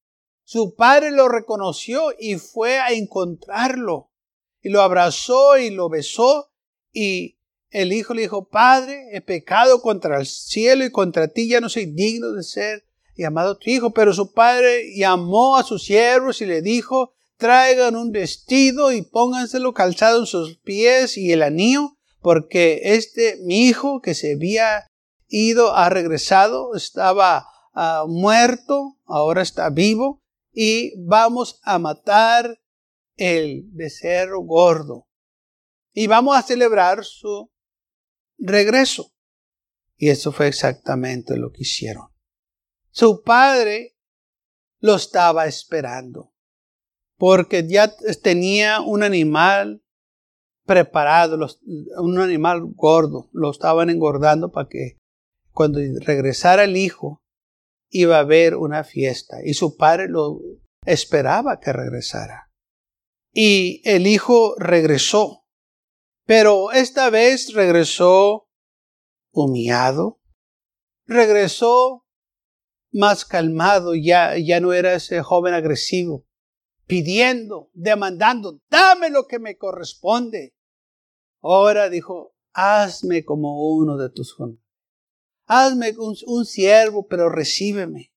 su 0.44 0.74
padre 0.74 1.10
lo 1.10 1.28
reconoció 1.28 2.12
y 2.18 2.36
fue 2.36 2.78
a 2.78 2.92
encontrarlo, 2.92 4.12
y 4.60 4.68
lo 4.68 4.82
abrazó 4.82 5.56
y 5.56 5.70
lo 5.70 5.88
besó, 5.88 6.52
y 6.92 7.38
el 7.72 7.92
hijo 7.92 8.14
le 8.14 8.22
dijo, 8.22 8.48
Padre, 8.48 9.08
he 9.12 9.20
pecado 9.20 9.80
contra 9.80 10.18
el 10.18 10.26
cielo 10.26 10.84
y 10.84 10.90
contra 10.90 11.28
ti, 11.28 11.48
ya 11.48 11.60
no 11.60 11.68
soy 11.68 11.86
digno 11.86 12.32
de 12.32 12.42
ser 12.42 12.84
llamado 13.16 13.56
tu 13.56 13.70
hijo. 13.70 13.92
Pero 13.92 14.12
su 14.12 14.32
padre 14.32 14.94
llamó 14.94 15.56
a 15.56 15.64
sus 15.64 15.84
siervos 15.84 16.40
y 16.42 16.46
le 16.46 16.62
dijo, 16.62 17.14
traigan 17.36 17.96
un 17.96 18.12
vestido 18.12 18.92
y 18.92 19.02
pónganselo 19.02 19.72
calzado 19.72 20.20
en 20.20 20.26
sus 20.26 20.58
pies 20.58 21.16
y 21.16 21.32
el 21.32 21.42
anillo, 21.42 21.96
porque 22.20 22.80
este, 22.84 23.38
mi 23.42 23.66
hijo 23.66 24.00
que 24.00 24.14
se 24.14 24.34
había 24.34 24.86
ido, 25.28 25.74
ha 25.74 25.88
regresado, 25.88 26.74
estaba 26.76 27.48
uh, 27.74 28.06
muerto, 28.06 28.98
ahora 29.06 29.40
está 29.40 29.70
vivo, 29.70 30.20
y 30.52 30.92
vamos 31.06 31.58
a 31.62 31.78
matar 31.78 32.60
el 33.16 33.64
becerro 33.72 34.40
gordo. 34.40 35.06
Y 35.94 36.06
vamos 36.06 36.36
a 36.36 36.42
celebrar 36.42 37.04
su 37.04 37.51
regreso. 38.42 39.12
Y 39.96 40.10
eso 40.10 40.32
fue 40.32 40.48
exactamente 40.48 41.36
lo 41.36 41.52
que 41.52 41.62
hicieron. 41.62 42.08
Su 42.90 43.22
padre 43.22 43.96
lo 44.80 44.96
estaba 44.96 45.46
esperando, 45.46 46.34
porque 47.16 47.66
ya 47.66 47.94
tenía 48.22 48.80
un 48.80 49.02
animal 49.02 49.82
preparado, 50.64 51.38
un 51.98 52.18
animal 52.18 52.62
gordo, 52.74 53.30
lo 53.32 53.50
estaban 53.50 53.90
engordando 53.90 54.50
para 54.50 54.68
que 54.68 54.98
cuando 55.52 55.80
regresara 56.00 56.64
el 56.64 56.76
hijo 56.76 57.22
iba 57.90 58.16
a 58.16 58.20
haber 58.20 58.56
una 58.56 58.84
fiesta 58.84 59.36
y 59.44 59.54
su 59.54 59.76
padre 59.76 60.08
lo 60.08 60.40
esperaba 60.84 61.60
que 61.60 61.72
regresara. 61.72 62.50
Y 63.32 63.80
el 63.84 64.06
hijo 64.06 64.54
regresó, 64.58 65.41
pero 66.24 66.72
esta 66.72 67.10
vez 67.10 67.52
regresó 67.52 68.48
humillado, 69.32 70.20
regresó 71.06 72.06
más 72.92 73.24
calmado, 73.24 73.94
ya, 73.94 74.36
ya 74.38 74.60
no 74.60 74.72
era 74.72 74.94
ese 74.94 75.22
joven 75.22 75.54
agresivo, 75.54 76.26
pidiendo, 76.86 77.70
demandando, 77.72 78.60
dame 78.70 79.10
lo 79.10 79.26
que 79.26 79.38
me 79.38 79.56
corresponde. 79.56 80.54
Ahora 81.40 81.88
dijo, 81.88 82.34
hazme 82.52 83.24
como 83.24 83.68
uno 83.74 83.96
de 83.96 84.10
tus 84.10 84.32
hijos. 84.32 84.52
Hazme 85.46 85.94
un, 85.98 86.16
un 86.26 86.44
siervo, 86.44 87.06
pero 87.08 87.28
recíbeme. 87.28 88.12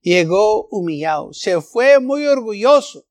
Llegó 0.00 0.66
humillado, 0.68 1.32
se 1.32 1.60
fue 1.60 1.98
muy 1.98 2.26
orgulloso, 2.26 3.06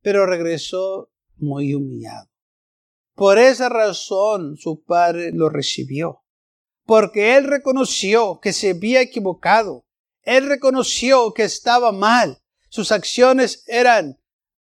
pero 0.00 0.26
regresó 0.26 1.10
muy 1.36 1.74
humillado. 1.74 2.31
Por 3.14 3.38
esa 3.38 3.68
razón 3.68 4.56
su 4.56 4.82
padre 4.82 5.32
lo 5.32 5.48
recibió, 5.50 6.22
porque 6.86 7.36
él 7.36 7.44
reconoció 7.44 8.40
que 8.40 8.52
se 8.52 8.70
había 8.70 9.02
equivocado, 9.02 9.84
él 10.22 10.48
reconoció 10.48 11.32
que 11.34 11.44
estaba 11.44 11.92
mal, 11.92 12.38
sus 12.68 12.90
acciones 12.90 13.64
eran 13.66 14.18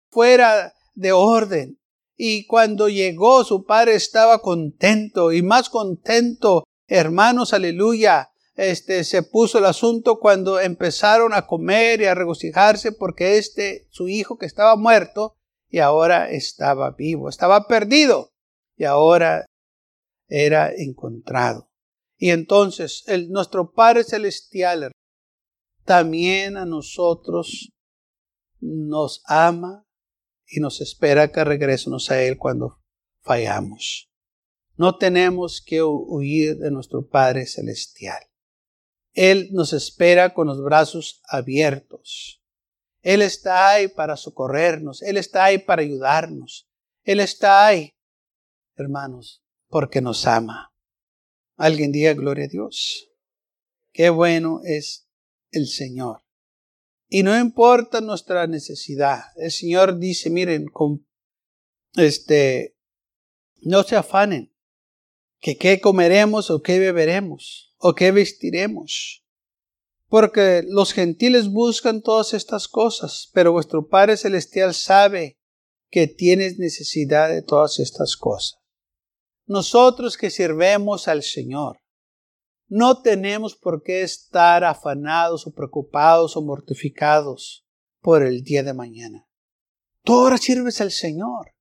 fuera 0.10 0.74
de 0.96 1.14
orden. 1.14 1.80
Y 2.18 2.46
cuando 2.46 2.90
llegó 2.90 3.44
su 3.44 3.66
padre 3.66 3.96
estaba 3.96 4.42
contento 4.42 5.32
y 5.32 5.42
más 5.42 5.70
contento, 5.70 6.66
hermanos, 6.88 7.54
aleluya. 7.54 8.32
Este 8.56 9.06
se 9.06 9.24
puso 9.24 9.60
el 9.60 9.66
asunto 9.66 10.20
cuando 10.20 10.60
empezaron 10.60 11.34
a 11.34 11.48
comer 11.48 12.02
y 12.02 12.06
a 12.06 12.14
regocijarse 12.14 12.92
porque 12.92 13.38
este, 13.38 13.88
su 13.90 14.10
hijo 14.10 14.38
que 14.38 14.46
estaba 14.46 14.76
muerto 14.76 15.38
y 15.70 15.80
ahora 15.80 16.30
estaba 16.30 16.92
vivo, 16.92 17.30
estaba 17.30 17.66
perdido 17.68 18.31
y 18.82 18.86
ahora 18.86 19.46
era 20.28 20.72
encontrado. 20.76 21.70
Y 22.18 22.32
entonces 22.32 23.06
nuestro 23.30 23.74
Padre 23.74 24.04
Celestial 24.04 24.92
también 25.86 26.58
a 26.58 26.66
nosotros 26.66 27.70
nos 28.60 29.22
ama 29.26 29.86
y 30.48 30.60
nos 30.62 30.82
espera 30.82 31.32
que 31.32 31.44
regresemos 31.44 32.10
a 32.10 32.24
Él 32.24 32.40
cuando 32.40 32.80
fallamos. 33.22 34.10
No 34.78 34.98
tenemos 34.98 35.62
que 35.64 35.84
huir 35.84 36.58
de 36.58 36.72
nuestro 36.72 37.08
Padre 37.08 37.46
Celestial. 37.46 38.24
Él 39.14 39.50
nos 39.52 39.74
espera 39.74 40.34
con 40.34 40.48
los 40.48 40.64
brazos 40.64 41.22
abiertos. 41.28 42.42
Él 43.04 43.22
está 43.22 43.70
ahí 43.70 43.90
para 43.90 44.18
socorrernos. 44.18 45.04
Él 45.04 45.18
está 45.18 45.44
ahí 45.44 45.60
para 45.60 45.84
ayudarnos. 45.84 46.68
Él 47.04 47.20
está 47.20 47.66
ahí, 47.66 47.94
hermanos, 48.82 49.44
porque 49.68 50.02
nos 50.02 50.28
ama. 50.28 50.74
Alguien 51.56 51.92
diga 51.92 52.14
gloria 52.14 52.46
a 52.46 52.50
Dios. 52.50 53.10
Qué 53.94 54.10
bueno 54.10 54.62
es 54.64 55.08
el 55.52 55.68
Señor. 55.68 56.24
Y 57.08 57.24
no 57.24 57.38
importa 57.38 58.00
nuestra 58.00 58.48
necesidad. 58.48 59.24
El 59.36 59.52
Señor 59.52 60.00
dice, 60.00 60.30
miren, 60.30 60.68
este, 61.96 62.78
no 63.62 63.84
se 63.84 63.98
afanen, 63.98 64.54
que 65.40 65.58
qué 65.58 65.82
comeremos 65.82 66.50
o 66.50 66.62
qué 66.62 66.80
beberemos 66.80 67.76
o 67.78 67.96
qué 67.96 68.12
vestiremos. 68.12 69.26
Porque 70.08 70.64
los 70.66 70.94
gentiles 70.94 71.50
buscan 71.50 72.02
todas 72.02 72.34
estas 72.34 72.68
cosas, 72.68 73.30
pero 73.34 73.52
vuestro 73.52 73.88
Padre 73.88 74.18
Celestial 74.18 74.74
sabe 74.74 75.38
que 75.90 76.08
tienes 76.08 76.60
necesidad 76.60 77.30
de 77.30 77.42
todas 77.42 77.80
estas 77.80 78.16
cosas. 78.16 78.61
Nosotros 79.46 80.18
que 80.18 80.30
sirvemos 80.30 81.08
al 81.08 81.24
Señor, 81.24 81.82
no 82.68 83.02
tenemos 83.02 83.56
por 83.56 83.84
qué 83.84 84.02
estar 84.02 84.64
afanados 84.64 85.46
o 85.46 85.54
preocupados 85.54 86.38
o 86.38 86.42
mortificados 86.42 87.66
por 88.00 88.24
el 88.24 88.44
día 88.44 88.64
de 88.64 88.74
mañana. 88.74 89.28
Tú 90.04 90.14
ahora 90.14 90.38
sirves 90.38 90.80
al 90.80 90.92
Señor. 90.92 91.54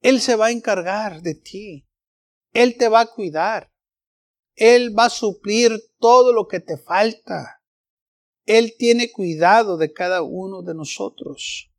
Él 0.00 0.20
se 0.20 0.36
va 0.36 0.46
a 0.46 0.50
encargar 0.50 1.22
de 1.22 1.34
ti. 1.34 1.86
Él 2.52 2.76
te 2.76 2.88
va 2.88 3.00
a 3.00 3.06
cuidar. 3.06 3.72
Él 4.54 4.96
va 4.96 5.06
a 5.06 5.10
suplir 5.10 5.72
todo 5.98 6.32
lo 6.32 6.46
que 6.46 6.60
te 6.60 6.78
falta. 6.78 7.62
Él 8.44 8.74
tiene 8.76 9.10
cuidado 9.10 9.76
de 9.76 9.92
cada 9.92 10.22
uno 10.22 10.62
de 10.62 10.74
nosotros. 10.74 11.72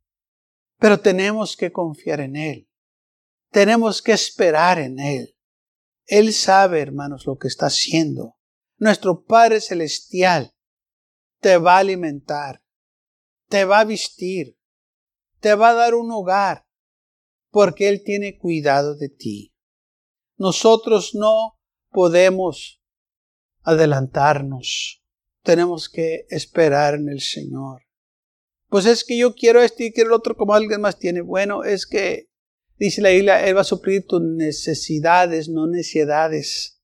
Pero 0.78 0.98
tenemos 1.00 1.56
que 1.56 1.72
confiar 1.72 2.20
en 2.20 2.36
Él. 2.36 2.68
Tenemos 3.50 4.02
que 4.02 4.12
esperar 4.12 4.78
en 4.78 4.98
Él. 4.98 5.36
Él 6.06 6.32
sabe, 6.32 6.80
hermanos, 6.80 7.26
lo 7.26 7.36
que 7.36 7.48
está 7.48 7.66
haciendo 7.66 8.36
nuestro 8.78 9.24
Padre 9.24 9.60
Celestial 9.60 10.54
te 11.40 11.56
va 11.58 11.76
a 11.76 11.80
alimentar, 11.80 12.62
te 13.48 13.64
va 13.64 13.80
a 13.80 13.84
vestir, 13.84 14.58
te 15.40 15.54
va 15.54 15.70
a 15.70 15.74
dar 15.74 15.94
un 15.94 16.10
hogar, 16.10 16.66
porque 17.50 17.88
Él 17.88 18.02
tiene 18.04 18.38
cuidado 18.38 18.96
de 18.96 19.08
ti. 19.08 19.54
Nosotros 20.36 21.14
no 21.14 21.58
podemos 21.90 22.82
adelantarnos, 23.62 25.02
tenemos 25.42 25.88
que 25.88 26.26
esperar 26.28 26.94
en 26.94 27.08
el 27.08 27.20
Señor. 27.20 27.82
Pues 28.68 28.84
es 28.84 29.04
que 29.04 29.16
yo 29.16 29.34
quiero 29.34 29.62
esto 29.62 29.84
y 29.84 29.92
quiero 29.92 30.10
el 30.10 30.16
otro 30.16 30.36
como 30.36 30.54
alguien 30.54 30.80
más 30.80 30.98
tiene. 30.98 31.20
Bueno, 31.20 31.62
es 31.62 31.86
que, 31.86 32.28
dice 32.78 33.02
la 33.02 33.12
isla, 33.12 33.46
Él 33.46 33.56
va 33.56 33.62
a 33.62 33.64
suplir 33.64 34.06
tus 34.06 34.22
necesidades, 34.22 35.48
no 35.48 35.66
necesidades 35.66 36.76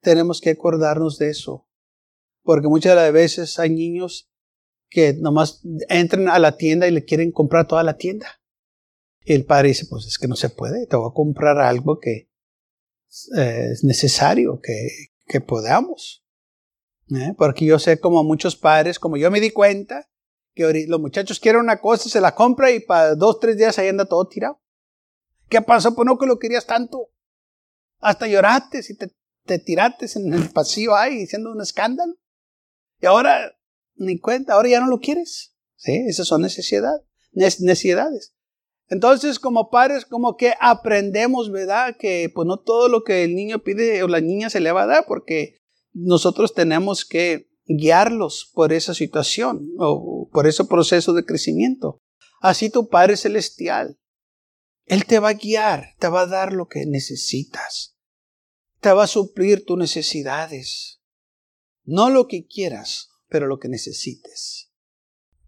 tenemos 0.00 0.40
que 0.40 0.50
acordarnos 0.50 1.18
de 1.18 1.30
eso. 1.30 1.66
Porque 2.42 2.68
muchas 2.68 3.12
veces 3.12 3.58
hay 3.58 3.70
niños 3.70 4.30
que 4.88 5.14
nomás 5.14 5.62
entran 5.88 6.28
a 6.28 6.38
la 6.38 6.56
tienda 6.56 6.86
y 6.86 6.92
le 6.92 7.04
quieren 7.04 7.32
comprar 7.32 7.66
toda 7.66 7.82
la 7.82 7.96
tienda. 7.96 8.40
Y 9.24 9.32
el 9.32 9.44
padre 9.46 9.68
dice, 9.68 9.86
pues 9.88 10.06
es 10.06 10.18
que 10.18 10.28
no 10.28 10.36
se 10.36 10.50
puede, 10.50 10.86
te 10.86 10.96
voy 10.96 11.08
a 11.10 11.14
comprar 11.14 11.58
algo 11.58 11.98
que 11.98 12.30
eh, 13.36 13.68
es 13.72 13.82
necesario, 13.82 14.60
que, 14.60 14.88
que 15.26 15.40
podamos. 15.40 16.24
¿Eh? 17.10 17.34
Porque 17.36 17.64
yo 17.64 17.78
sé 17.78 17.98
como 17.98 18.22
muchos 18.22 18.56
padres, 18.56 18.98
como 18.98 19.16
yo 19.16 19.30
me 19.30 19.40
di 19.40 19.50
cuenta, 19.50 20.08
que 20.54 20.86
los 20.86 21.00
muchachos 21.00 21.40
quieren 21.40 21.62
una 21.62 21.80
cosa, 21.80 22.08
se 22.08 22.20
la 22.20 22.34
compra 22.34 22.70
y 22.70 22.80
para 22.80 23.14
dos, 23.14 23.40
tres 23.40 23.56
días 23.56 23.78
ahí 23.78 23.88
anda 23.88 24.04
todo 24.04 24.28
tirado. 24.28 24.60
¿Qué 25.54 25.62
pasó? 25.62 25.94
Pues 25.94 26.04
no 26.04 26.18
que 26.18 26.26
lo 26.26 26.40
querías 26.40 26.66
tanto. 26.66 27.10
Hasta 28.00 28.26
lloraste 28.26 28.82
si 28.82 28.96
te 28.96 29.14
te 29.44 29.60
tiraste 29.60 30.06
en 30.16 30.32
el 30.32 30.50
pasillo 30.50 30.96
ahí 30.96 31.18
diciendo 31.18 31.52
un 31.52 31.60
escándalo. 31.60 32.14
Y 33.00 33.06
ahora 33.06 33.56
ni 33.94 34.18
cuenta, 34.18 34.54
ahora 34.54 34.68
ya 34.68 34.80
no 34.80 34.88
lo 34.88 34.98
quieres. 34.98 35.54
Sí, 35.76 35.92
esas 36.08 36.26
son 36.26 36.42
necesidades. 36.42 37.02
necesidades. 37.32 38.34
Entonces, 38.88 39.38
como 39.38 39.70
padres, 39.70 40.04
como 40.04 40.36
que 40.36 40.54
aprendemos, 40.60 41.52
¿verdad? 41.52 41.96
Que 41.96 42.32
pues 42.34 42.46
no 42.46 42.58
todo 42.58 42.88
lo 42.88 43.04
que 43.04 43.22
el 43.22 43.36
niño 43.36 43.60
pide 43.60 44.02
o 44.02 44.08
la 44.08 44.20
niña 44.20 44.50
se 44.50 44.60
le 44.60 44.72
va 44.72 44.82
a 44.82 44.86
dar, 44.86 45.04
porque 45.06 45.60
nosotros 45.92 46.52
tenemos 46.52 47.04
que 47.04 47.48
guiarlos 47.66 48.50
por 48.52 48.72
esa 48.72 48.92
situación 48.92 49.70
o 49.78 50.28
por 50.32 50.48
ese 50.48 50.64
proceso 50.64 51.12
de 51.12 51.24
crecimiento. 51.24 52.02
Así 52.40 52.70
tu 52.70 52.88
Padre 52.88 53.16
Celestial, 53.16 53.98
Él 54.86 55.06
te 55.06 55.18
va 55.18 55.30
a 55.30 55.34
guiar, 55.34 55.94
te 55.98 56.08
va 56.08 56.22
a 56.22 56.26
dar 56.26 56.52
lo 56.52 56.68
que 56.68 56.86
necesitas 56.86 57.94
te 58.84 58.92
va 58.92 59.04
a 59.04 59.06
suplir 59.06 59.64
tus 59.64 59.78
necesidades. 59.78 61.00
No 61.84 62.10
lo 62.10 62.28
que 62.28 62.46
quieras, 62.46 63.08
pero 63.30 63.46
lo 63.46 63.58
que 63.58 63.70
necesites. 63.70 64.70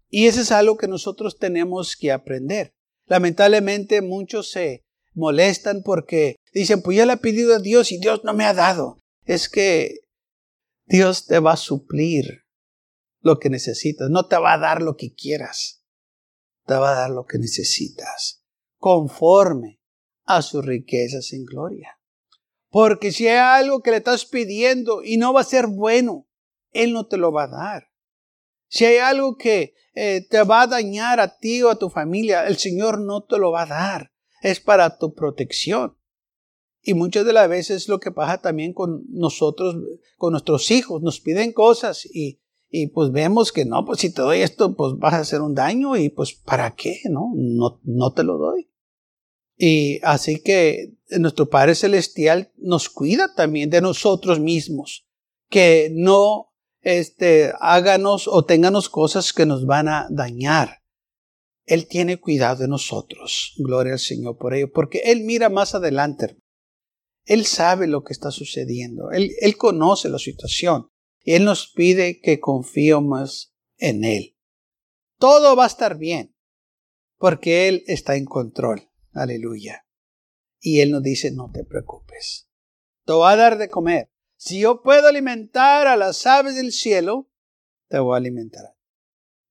Y 0.09 0.25
eso 0.25 0.41
es 0.41 0.51
algo 0.51 0.75
que 0.75 0.87
nosotros 0.87 1.37
tenemos 1.37 1.95
que 1.95 2.11
aprender. 2.11 2.73
Lamentablemente 3.05 4.01
muchos 4.01 4.49
se 4.49 4.81
molestan 5.13 5.83
porque 5.83 6.37
dicen, 6.51 6.81
pues 6.81 6.97
ya 6.97 7.05
le 7.05 7.13
he 7.13 7.17
pedido 7.17 7.53
a 7.53 7.59
Dios 7.59 7.91
y 7.91 7.99
Dios 7.99 8.21
no 8.23 8.33
me 8.33 8.43
ha 8.43 8.55
dado. 8.55 9.01
Es 9.23 9.49
que 9.49 9.99
Dios 10.87 11.27
te 11.27 11.37
va 11.37 11.53
a 11.53 11.57
suplir 11.57 12.41
lo 13.21 13.37
que 13.37 13.51
necesitas, 13.51 14.09
no 14.09 14.27
te 14.27 14.37
va 14.37 14.53
a 14.53 14.57
dar 14.57 14.81
lo 14.81 14.95
que 14.95 15.13
quieras, 15.13 15.83
te 16.65 16.73
va 16.73 16.93
a 16.93 16.95
dar 16.95 17.11
lo 17.11 17.25
que 17.25 17.37
necesitas, 17.37 18.41
conforme 18.77 19.79
a 20.25 20.41
sus 20.41 20.65
riquezas 20.65 21.33
en 21.33 21.45
gloria. 21.45 21.99
Porque 22.69 23.11
si 23.11 23.27
hay 23.27 23.37
algo 23.37 23.81
que 23.81 23.91
le 23.91 23.97
estás 23.97 24.25
pidiendo 24.25 25.03
y 25.03 25.17
no 25.17 25.33
va 25.33 25.41
a 25.41 25.45
ser 25.45 25.67
bueno, 25.67 26.27
Él 26.71 26.93
no 26.93 27.07
te 27.07 27.17
lo 27.17 27.31
va 27.31 27.45
a 27.45 27.47
dar. 27.47 27.87
Si 28.67 28.85
hay 28.85 28.97
algo 28.97 29.37
que 29.37 29.73
eh, 29.93 30.27
te 30.29 30.43
va 30.43 30.63
a 30.63 30.67
dañar 30.67 31.19
a 31.19 31.37
ti 31.37 31.63
o 31.63 31.69
a 31.69 31.79
tu 31.79 31.89
familia, 31.89 32.45
el 32.45 32.57
Señor 32.57 32.99
no 32.99 33.23
te 33.23 33.37
lo 33.37 33.51
va 33.51 33.63
a 33.63 33.67
dar. 33.67 34.11
Es 34.41 34.59
para 34.59 34.97
tu 34.97 35.13
protección. 35.13 35.97
Y 36.81 36.93
muchas 36.93 37.25
de 37.25 37.33
las 37.33 37.49
veces 37.49 37.87
lo 37.87 37.99
que 37.99 38.11
pasa 38.11 38.41
también 38.41 38.73
con 38.73 39.05
nosotros, 39.09 39.75
con 40.17 40.31
nuestros 40.31 40.69
hijos, 40.71 41.01
nos 41.01 41.19
piden 41.19 41.53
cosas 41.53 42.05
y, 42.05 42.41
y 42.69 42.87
pues 42.87 43.11
vemos 43.11 43.51
que 43.51 43.65
no, 43.65 43.85
pues 43.85 43.99
si 43.99 44.13
te 44.13 44.21
doy 44.21 44.41
esto, 44.41 44.75
pues 44.75 44.93
vas 44.97 45.13
a 45.13 45.19
hacer 45.19 45.41
un 45.41 45.55
daño 45.55 45.95
y 45.95 46.09
pues 46.09 46.33
¿para 46.33 46.75
qué? 46.75 46.99
No, 47.09 47.31
no, 47.35 47.79
no 47.83 48.13
te 48.13 48.23
lo 48.23 48.37
doy. 48.37 48.69
Y 49.57 49.99
así 50.03 50.41
que 50.41 50.93
nuestro 51.17 51.49
Padre 51.49 51.75
Celestial 51.75 52.51
nos 52.57 52.89
cuida 52.89 53.33
también 53.33 53.69
de 53.69 53.81
nosotros 53.81 54.39
mismos, 54.39 55.07
que 55.49 55.89
no 55.93 56.53
este, 56.81 57.51
háganos 57.59 58.27
o 58.27 58.45
ténganos 58.45 58.89
cosas 58.89 59.33
que 59.33 59.45
nos 59.45 59.65
van 59.65 59.87
a 59.87 60.07
dañar. 60.09 60.83
Él 61.65 61.87
tiene 61.87 62.17
cuidado 62.17 62.61
de 62.61 62.67
nosotros. 62.67 63.53
Gloria 63.57 63.93
al 63.93 63.99
Señor 63.99 64.37
por 64.37 64.53
ello, 64.53 64.71
porque 64.71 64.99
Él 65.05 65.23
mira 65.23 65.49
más 65.49 65.73
adelante. 65.73 66.37
Él 67.25 67.45
sabe 67.45 67.87
lo 67.87 68.03
que 68.03 68.13
está 68.13 68.31
sucediendo. 68.31 69.11
Él, 69.11 69.31
él 69.41 69.57
conoce 69.57 70.07
la 70.07 70.19
situación. 70.19 70.89
Y 71.27 71.33
Él 71.33 71.43
nos 71.43 71.67
pide 71.67 72.21
que 72.21 72.39
confiemos 72.39 73.53
en 73.75 74.05
Él. 74.05 74.37
Todo 75.19 75.57
va 75.57 75.65
a 75.65 75.67
estar 75.67 75.97
bien, 75.97 76.33
porque 77.17 77.67
Él 77.67 77.83
está 77.87 78.15
en 78.15 78.23
control. 78.23 78.89
Aleluya. 79.11 79.85
Y 80.61 80.79
Él 80.79 80.91
nos 80.91 81.03
dice, 81.03 81.31
no 81.31 81.51
te 81.51 81.65
preocupes. 81.65 82.47
Te 83.03 83.11
voy 83.11 83.29
a 83.29 83.35
dar 83.35 83.57
de 83.57 83.67
comer. 83.67 84.09
Si 84.37 84.61
yo 84.61 84.81
puedo 84.81 85.09
alimentar 85.09 85.85
a 85.87 85.97
las 85.97 86.25
aves 86.25 86.55
del 86.55 86.71
cielo, 86.71 87.29
te 87.89 87.99
voy 87.99 88.13
a 88.13 88.19
alimentar. 88.19 88.77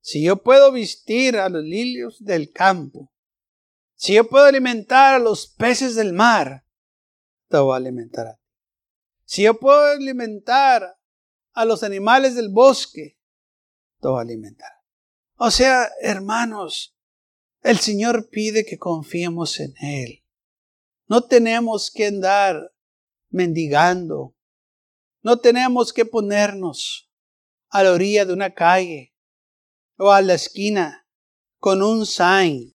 Si 0.01 0.25
yo 0.25 0.43
puedo 0.43 0.73
vestir 0.73 1.37
a 1.37 1.51
los 1.51 1.63
lilios 1.63 2.25
del 2.25 2.53
campo, 2.53 3.13
si 3.97 4.15
yo 4.15 4.27
puedo 4.31 4.47
alimentar 4.47 5.17
a 5.17 5.19
los 5.19 5.47
peces 5.47 5.95
del 5.95 6.15
mar, 6.15 6.65
te 7.49 7.59
voy 7.59 7.75
a 7.75 7.77
alimentar. 7.77 8.41
Si 9.27 9.43
yo 9.43 9.61
puedo 9.61 9.85
alimentar 9.93 10.96
a 11.57 11.65
los 11.65 11.83
animales 11.83 12.37
del 12.37 12.51
bosque, 12.51 13.19
a 14.01 14.21
alimentar. 14.21 14.71
O 15.37 15.51
sea, 15.51 15.91
hermanos, 16.01 16.97
el 17.63 17.79
Señor 17.79 18.29
pide 18.31 18.65
que 18.65 18.79
confiemos 18.79 19.59
en 19.59 19.75
Él. 19.81 20.23
No 21.09 21.23
tenemos 21.23 21.91
que 21.91 22.07
andar 22.07 22.73
mendigando 23.31 24.37
no 25.27 25.41
tenemos 25.41 25.93
que 25.93 26.05
ponernos 26.05 27.11
a 27.71 27.83
la 27.83 27.91
orilla 27.91 28.25
de 28.25 28.33
una 28.33 28.55
calle 28.55 29.13
o 29.99 30.13
a 30.13 30.23
la 30.23 30.35
esquina 30.35 31.05
con 31.59 31.83
un 31.83 32.07
sign 32.07 32.77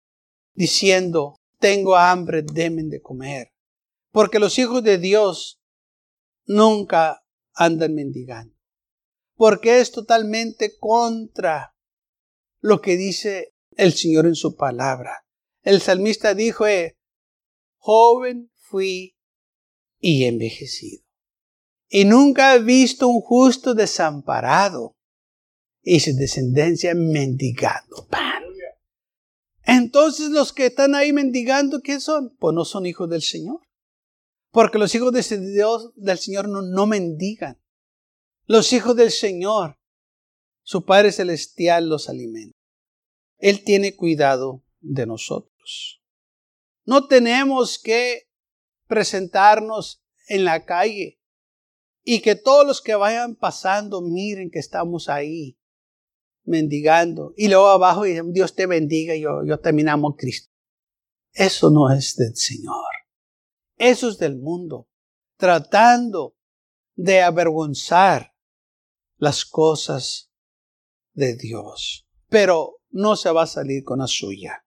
diciendo, 0.55 1.41
tengo 1.59 1.97
hambre, 1.97 2.43
demen 2.43 2.89
de 2.89 3.03
comer. 3.03 3.53
Porque 4.13 4.39
los 4.39 4.61
hijos 4.61 4.85
de 4.85 4.99
Dios 4.99 5.61
nunca 6.45 7.25
andan 7.53 7.97
mendigando. 7.97 8.56
Porque 9.37 9.81
es 9.81 9.93
totalmente 9.93 10.77
contra 10.79 11.75
lo 12.61 12.81
que 12.81 12.97
dice 12.97 13.55
el 13.77 13.93
Señor 13.93 14.27
en 14.27 14.35
su 14.35 14.57
palabra. 14.57 15.25
El 15.63 15.81
salmista 15.81 16.35
dijo, 16.35 16.67
eh, 16.67 16.97
joven 17.79 18.51
fui 18.57 19.15
y 20.01 20.25
envejecido 20.25 21.07
y 21.89 22.05
nunca 22.05 22.55
he 22.55 22.59
visto 22.61 23.09
un 23.09 23.21
justo 23.21 23.75
desamparado 23.75 24.97
y 25.83 26.01
su 26.01 26.15
descendencia 26.15 26.95
mendigando 26.95 28.07
pan. 28.11 28.43
Entonces 29.69 30.31
los 30.31 30.53
que 30.53 30.67
están 30.67 30.95
ahí 30.95 31.13
mendigando, 31.13 31.81
¿qué 31.81 31.99
son? 31.99 32.37
Pues 32.39 32.55
no 32.55 32.65
son 32.65 32.87
hijos 32.87 33.11
del 33.11 33.23
Señor. 33.23 33.61
Porque 34.53 34.79
los 34.79 34.95
hijos 34.95 35.13
de 35.13 35.39
Dios, 35.53 35.93
del 35.97 36.19
Señor 36.19 36.49
no, 36.49 36.63
no 36.63 36.87
mendigan. 36.87 37.59
Los 38.47 38.73
hijos 38.73 38.95
del 38.95 39.11
Señor, 39.11 39.77
su 40.63 40.85
Padre 40.85 41.11
Celestial 41.11 41.89
los 41.89 42.09
alimenta. 42.09 42.57
Él 43.39 43.65
tiene 43.65 43.97
cuidado 43.97 44.65
de 44.79 45.05
nosotros. 45.05 46.01
No 46.85 47.09
tenemos 47.09 47.81
que 47.81 48.29
presentarnos 48.87 50.05
en 50.29 50.45
la 50.45 50.65
calle 50.65 51.21
y 52.05 52.21
que 52.21 52.37
todos 52.37 52.65
los 52.65 52.81
que 52.81 52.95
vayan 52.95 53.35
pasando 53.35 54.01
miren 54.01 54.51
que 54.53 54.61
estamos 54.61 55.09
ahí 55.09 55.59
mendigando. 56.45 57.35
Y 57.37 57.49
luego 57.49 57.67
abajo 57.67 58.07
y 58.07 58.21
Dios 58.31 58.55
te 58.55 58.67
bendiga 58.67 59.17
y 59.17 59.23
yo, 59.23 59.45
yo 59.45 59.59
también 59.59 59.89
amo 59.89 60.11
a 60.11 60.17
Cristo. 60.17 60.55
Eso 61.33 61.69
no 61.71 61.91
es 61.91 62.15
del 62.15 62.37
Señor. 62.37 62.93
Eso 63.77 64.09
es 64.09 64.19
del 64.19 64.37
mundo. 64.37 64.89
Tratando 65.37 66.37
de 66.95 67.23
avergonzar 67.23 68.36
las 69.17 69.45
cosas 69.45 70.31
de 71.13 71.37
Dios. 71.37 72.07
Pero 72.29 72.81
no 72.91 73.17
se 73.17 73.31
va 73.31 73.43
a 73.43 73.47
salir 73.47 73.85
con 73.85 73.99
la 74.01 74.07
suya. 74.07 74.65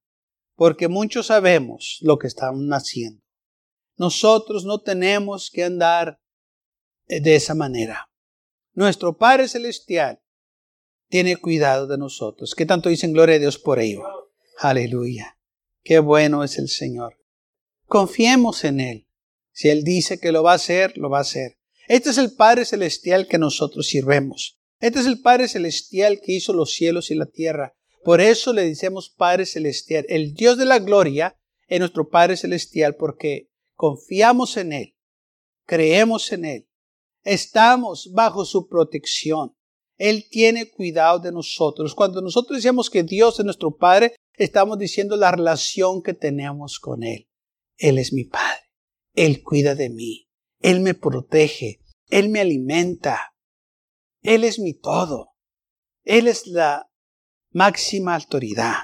Porque 0.55 0.87
muchos 0.87 1.27
sabemos 1.27 1.99
lo 2.01 2.17
que 2.17 2.27
están 2.27 2.69
haciendo. 2.71 3.23
Nosotros 3.97 4.65
no 4.65 4.81
tenemos 4.81 5.49
que 5.51 5.63
andar 5.63 6.21
de 7.07 7.35
esa 7.35 7.55
manera. 7.55 8.09
Nuestro 8.73 9.17
Padre 9.17 9.47
Celestial 9.47 10.21
tiene 11.09 11.37
cuidado 11.37 11.87
de 11.87 11.97
nosotros. 11.97 12.55
¿Qué 12.55 12.65
tanto 12.65 12.89
dicen 12.89 13.13
gloria 13.13 13.35
a 13.35 13.39
Dios 13.39 13.57
por 13.57 13.79
ello? 13.79 14.03
Aleluya. 14.59 15.37
Qué 15.83 15.99
bueno 15.99 16.43
es 16.43 16.57
el 16.57 16.69
Señor. 16.69 17.17
Confiemos 17.85 18.63
en 18.63 18.79
Él. 18.79 19.07
Si 19.51 19.69
Él 19.69 19.83
dice 19.83 20.19
que 20.19 20.31
lo 20.31 20.43
va 20.43 20.53
a 20.53 20.55
hacer, 20.55 20.97
lo 20.97 21.09
va 21.09 21.17
a 21.17 21.21
hacer. 21.21 21.58
Este 21.89 22.11
es 22.11 22.17
el 22.17 22.31
Padre 22.31 22.63
Celestial 22.63 23.27
que 23.27 23.37
nosotros 23.37 23.87
sirvemos. 23.87 24.57
Este 24.79 24.99
es 24.99 25.05
el 25.05 25.19
Padre 25.19 25.49
Celestial 25.49 26.21
que 26.23 26.31
hizo 26.31 26.53
los 26.53 26.73
cielos 26.73 27.11
y 27.11 27.15
la 27.15 27.25
tierra. 27.25 27.75
Por 28.05 28.21
eso 28.21 28.53
le 28.53 28.65
decimos 28.65 29.09
Padre 29.09 29.45
Celestial. 29.45 30.05
El 30.07 30.33
Dios 30.33 30.57
de 30.57 30.63
la 30.63 30.79
gloria 30.79 31.37
es 31.67 31.79
nuestro 31.79 32.07
Padre 32.07 32.37
Celestial 32.37 32.95
porque 32.95 33.49
confiamos 33.75 34.55
en 34.55 34.71
Él, 34.71 34.95
creemos 35.65 36.31
en 36.31 36.45
Él 36.45 36.69
Estamos 37.23 38.11
bajo 38.13 38.45
su 38.45 38.67
protección. 38.67 39.55
Él 39.97 40.27
tiene 40.29 40.71
cuidado 40.71 41.19
de 41.19 41.31
nosotros. 41.31 41.93
Cuando 41.93 42.21
nosotros 42.21 42.61
decimos 42.61 42.89
que 42.89 43.03
Dios 43.03 43.39
es 43.39 43.45
nuestro 43.45 43.75
Padre, 43.75 44.15
estamos 44.37 44.79
diciendo 44.79 45.17
la 45.17 45.31
relación 45.31 46.01
que 46.01 46.13
tenemos 46.13 46.79
con 46.79 47.03
Él. 47.03 47.27
Él 47.77 47.97
es 47.97 48.13
mi 48.13 48.23
Padre. 48.23 48.61
Él 49.13 49.43
cuida 49.43 49.75
de 49.75 49.89
mí. 49.89 50.28
Él 50.59 50.81
me 50.81 50.93
protege. 50.93 51.81
Él 52.09 52.29
me 52.29 52.39
alimenta. 52.39 53.35
Él 54.21 54.43
es 54.43 54.59
mi 54.59 54.73
todo. 54.73 55.33
Él 56.03 56.27
es 56.27 56.47
la 56.47 56.89
máxima 57.51 58.15
autoridad. 58.15 58.75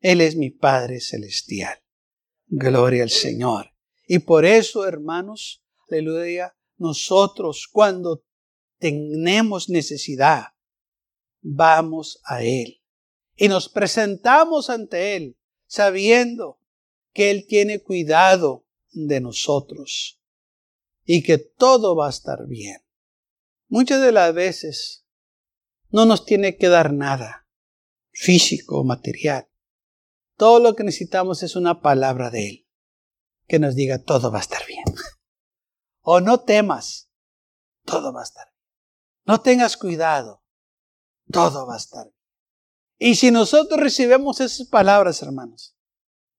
Él 0.00 0.20
es 0.20 0.36
mi 0.36 0.50
Padre 0.50 1.00
celestial. 1.00 1.78
Gloria 2.46 3.04
al 3.04 3.10
Señor. 3.10 3.72
Y 4.06 4.18
por 4.20 4.44
eso, 4.44 4.86
hermanos, 4.86 5.64
aleluya, 5.88 6.56
nosotros 6.76 7.68
cuando 7.70 8.24
tenemos 8.78 9.68
necesidad, 9.68 10.48
vamos 11.40 12.20
a 12.24 12.42
Él 12.42 12.82
y 13.36 13.48
nos 13.48 13.68
presentamos 13.68 14.70
ante 14.70 15.16
Él 15.16 15.38
sabiendo 15.66 16.60
que 17.12 17.30
Él 17.30 17.46
tiene 17.46 17.82
cuidado 17.82 18.66
de 18.90 19.20
nosotros 19.20 20.21
y 21.14 21.22
que 21.22 21.36
todo 21.36 21.94
va 21.94 22.06
a 22.06 22.10
estar 22.10 22.46
bien. 22.46 22.78
Muchas 23.68 24.00
de 24.00 24.12
las 24.12 24.32
veces 24.32 25.04
no 25.90 26.06
nos 26.06 26.24
tiene 26.24 26.56
que 26.56 26.68
dar 26.70 26.90
nada 26.94 27.46
físico 28.12 28.80
o 28.80 28.84
material. 28.84 29.46
Todo 30.38 30.58
lo 30.58 30.74
que 30.74 30.84
necesitamos 30.84 31.42
es 31.42 31.54
una 31.54 31.82
palabra 31.82 32.30
de 32.30 32.48
Él 32.48 32.68
que 33.46 33.58
nos 33.58 33.74
diga 33.74 34.02
todo 34.02 34.32
va 34.32 34.38
a 34.38 34.40
estar 34.40 34.66
bien 34.66 34.84
o 36.00 36.22
no 36.22 36.40
temas, 36.44 37.10
todo 37.84 38.14
va 38.14 38.20
a 38.20 38.24
estar 38.24 38.46
bien. 38.46 38.64
No 39.26 39.42
tengas 39.42 39.76
cuidado, 39.76 40.42
todo 41.30 41.66
va 41.66 41.74
a 41.74 41.78
estar 41.78 42.04
bien. 42.06 42.16
Y 42.96 43.16
si 43.16 43.30
nosotros 43.30 43.78
recibimos 43.78 44.40
esas 44.40 44.66
palabras, 44.66 45.20
hermanos, 45.20 45.76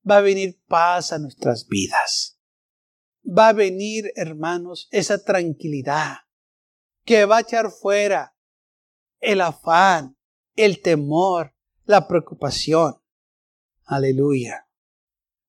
va 0.09 0.17
a 0.17 0.21
venir 0.21 0.59
paz 0.65 1.13
a 1.13 1.19
nuestras 1.19 1.67
vidas. 1.67 2.33
Va 3.25 3.49
a 3.49 3.53
venir, 3.53 4.12
hermanos, 4.15 4.88
esa 4.91 5.23
tranquilidad 5.23 6.17
que 7.05 7.25
va 7.25 7.38
a 7.38 7.41
echar 7.41 7.71
fuera 7.71 8.36
el 9.19 9.41
afán, 9.41 10.17
el 10.55 10.81
temor, 10.81 11.53
la 11.86 12.07
preocupación. 12.07 12.95
Aleluya. 13.86 14.67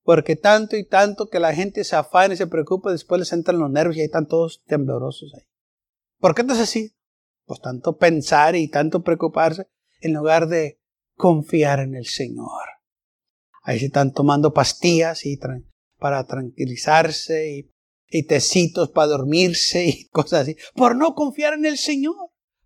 Porque 0.03 0.37
tanto 0.37 0.77
y 0.77 0.85
tanto 0.87 1.29
que 1.29 1.41
la 1.41 1.55
gente 1.55 1.83
se 1.83 1.97
afana 1.97 2.35
y 2.35 2.37
se 2.37 2.47
preocupa, 2.47 2.93
después 2.93 3.19
les 3.19 3.33
entran 3.33 3.59
los 3.59 3.71
nervios 3.71 3.97
y 3.97 4.01
ahí 4.01 4.07
están 4.07 4.29
todos 4.29 4.63
temblorosos 4.67 5.33
ahí. 5.35 5.47
¿Por 6.19 6.35
qué 6.35 6.45
no 6.45 6.53
es 6.53 6.61
así? 6.61 6.95
Pues 7.47 7.61
tanto 7.61 7.97
pensar 7.97 8.55
y 8.55 8.69
tanto 8.69 9.03
preocuparse 9.03 9.69
en 10.01 10.13
lugar 10.13 10.49
de 10.49 10.81
confiar 11.17 11.81
en 11.81 11.95
el 11.95 12.07
Señor. 12.07 12.63
Ahí 13.63 13.79
se 13.79 13.87
están 13.87 14.13
tomando 14.13 14.53
pastillas 14.53 15.25
y 15.25 15.39
para 16.05 16.27
tranquilizarse 16.27 17.51
y, 17.51 17.71
y 18.11 18.27
tecitos 18.27 18.91
para 18.91 19.07
dormirse 19.07 19.87
y 19.87 20.09
cosas 20.11 20.43
así. 20.43 20.57
Por 20.75 20.97
no 20.97 21.15
confiar 21.15 21.55
en 21.55 21.65
el 21.65 21.79
Señor. 21.79 22.15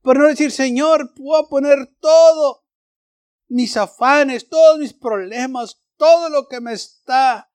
Por 0.03 0.19
no 0.19 0.27
decir, 0.27 0.51
Señor, 0.51 1.15
puedo 1.15 1.49
poner 1.49 1.87
todo 2.01 2.65
mis 3.47 3.77
afanes, 3.77 4.49
todos 4.49 4.81
mis 4.81 4.93
problemas, 4.93 5.81
todo 5.97 6.31
lo 6.31 6.49
que 6.49 6.61
me 6.61 6.73
está 6.73 7.49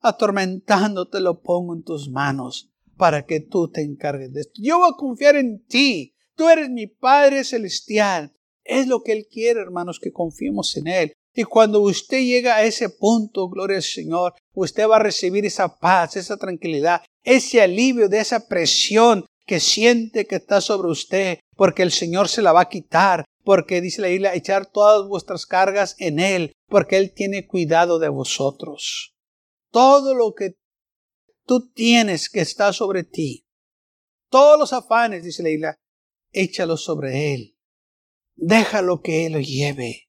atormentando, 0.00 1.08
te 1.08 1.20
lo 1.20 1.40
pongo 1.40 1.72
en 1.72 1.82
tus 1.82 2.10
manos 2.10 2.70
para 2.98 3.24
que 3.24 3.40
tú 3.40 3.70
te 3.70 3.80
encargues 3.80 4.34
de 4.34 4.42
esto. 4.42 4.60
Yo 4.62 4.80
voy 4.80 4.90
a 4.92 4.98
confiar 4.98 5.36
en 5.36 5.64
ti. 5.64 6.14
Tú 6.36 6.50
eres 6.50 6.68
mi 6.68 6.88
Padre 6.88 7.42
Celestial. 7.44 8.36
Es 8.64 8.86
lo 8.86 9.02
que 9.02 9.12
Él 9.12 9.26
quiere, 9.32 9.60
hermanos, 9.60 9.98
que 9.98 10.12
confiemos 10.12 10.76
en 10.76 10.88
Él. 10.88 11.14
Y 11.34 11.44
cuando 11.44 11.80
usted 11.80 12.20
llega 12.20 12.56
a 12.56 12.64
ese 12.64 12.90
punto, 12.90 13.48
gloria 13.48 13.78
al 13.78 13.82
Señor, 13.82 14.34
usted 14.54 14.86
va 14.86 14.96
a 14.96 15.02
recibir 15.02 15.46
esa 15.46 15.78
paz, 15.78 16.16
esa 16.16 16.36
tranquilidad, 16.36 17.02
ese 17.24 17.62
alivio 17.62 18.08
de 18.08 18.20
esa 18.20 18.48
presión 18.48 19.24
que 19.46 19.58
siente 19.58 20.26
que 20.26 20.36
está 20.36 20.60
sobre 20.60 20.88
usted, 20.88 21.38
porque 21.56 21.82
el 21.82 21.90
Señor 21.90 22.28
se 22.28 22.42
la 22.42 22.52
va 22.52 22.62
a 22.62 22.68
quitar, 22.68 23.24
porque 23.44 23.80
dice 23.80 24.02
la 24.02 24.08
Biblia, 24.08 24.34
echar 24.34 24.66
todas 24.66 25.08
vuestras 25.08 25.46
cargas 25.46 25.96
en 25.98 26.20
Él, 26.20 26.52
porque 26.68 26.96
Él 26.96 27.12
tiene 27.14 27.46
cuidado 27.46 27.98
de 27.98 28.08
vosotros. 28.08 29.14
Todo 29.70 30.14
lo 30.14 30.34
que 30.34 30.56
tú 31.46 31.72
tienes 31.72 32.28
que 32.28 32.40
está 32.40 32.72
sobre 32.72 33.04
ti, 33.04 33.44
todos 34.28 34.58
los 34.58 34.72
afanes, 34.72 35.24
dice 35.24 35.42
la 35.42 35.48
Biblia, 35.48 35.76
échalos 36.30 36.84
sobre 36.84 37.34
Él. 37.34 37.56
Déjalo 38.34 39.00
que 39.00 39.26
Él 39.26 39.32
lo 39.32 39.40
lleve. 39.40 40.08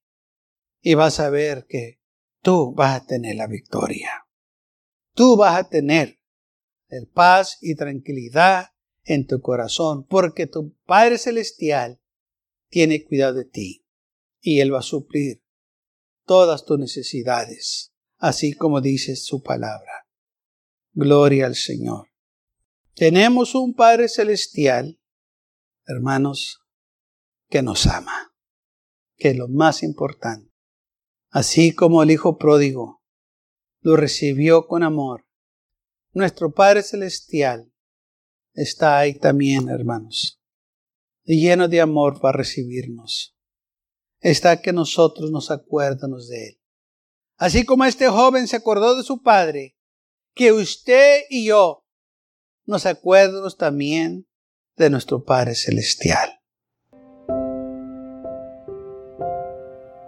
Y 0.86 0.96
vas 0.96 1.20
a 1.20 1.30
ver 1.30 1.66
que 1.68 2.02
tú 2.42 2.74
vas 2.76 3.02
a 3.02 3.06
tener 3.06 3.38
la 3.38 3.48
victoria. 3.48 4.28
Tú 5.16 5.38
vas 5.38 5.58
a 5.58 5.70
tener 5.70 6.20
el 6.90 7.08
paz 7.08 7.58
y 7.62 7.76
tranquilidad 7.76 8.68
en 9.04 9.26
tu 9.26 9.42
corazón, 9.42 10.06
porque 10.06 10.46
tu 10.46 10.76
Padre 10.86 11.18
Celestial 11.18 12.02
tiene 12.70 13.04
cuidado 13.06 13.36
de 13.36 13.46
ti 13.46 13.88
y 14.40 14.60
Él 14.60 14.74
va 14.74 14.80
a 14.80 14.84
suplir 14.84 15.42
todas 16.26 16.66
tus 16.66 16.78
necesidades, 16.78 17.94
así 18.18 18.54
como 18.54 18.82
dice 18.82 19.16
su 19.16 19.42
palabra. 19.42 20.08
Gloria 20.92 21.46
al 21.46 21.56
Señor. 21.56 22.10
Tenemos 22.94 23.56
un 23.56 23.74
Padre 23.74 24.10
Celestial, 24.10 25.00
hermanos, 25.86 26.62
que 27.50 27.62
nos 27.62 27.88
ama, 27.88 28.36
que 29.16 29.30
es 29.30 29.38
lo 29.38 29.48
más 29.48 29.82
importante. 29.82 30.53
Así 31.34 31.74
como 31.74 32.04
el 32.04 32.12
Hijo 32.12 32.38
pródigo 32.38 33.02
lo 33.82 33.98
recibió 33.98 34.68
con 34.68 34.84
amor, 34.84 35.26
nuestro 36.14 36.54
Padre 36.54 36.84
Celestial 36.84 37.74
está 38.54 39.00
ahí 39.00 39.18
también, 39.18 39.68
hermanos 39.68 40.40
y 41.24 41.42
lleno 41.42 41.68
de 41.68 41.82
amor 41.82 42.24
va 42.24 42.30
a 42.30 42.34
recibirnos. 42.34 43.36
Está 44.20 44.62
que 44.62 44.74
nosotros 44.74 45.32
nos 45.32 45.52
acuérdanos 45.52 46.28
de 46.30 46.48
Él. 46.50 46.62
Así 47.38 47.66
como 47.66 47.86
este 47.86 48.08
joven 48.08 48.48
se 48.48 48.58
acordó 48.58 48.96
de 48.96 49.04
su 49.04 49.22
padre, 49.22 49.76
que 50.34 50.52
usted 50.52 51.22
y 51.30 51.48
yo 51.48 51.86
nos 52.66 52.86
acuerdemos 52.86 53.58
también 53.58 54.28
de 54.78 54.90
nuestro 54.90 55.24
Padre 55.24 55.56
Celestial. 55.56 56.42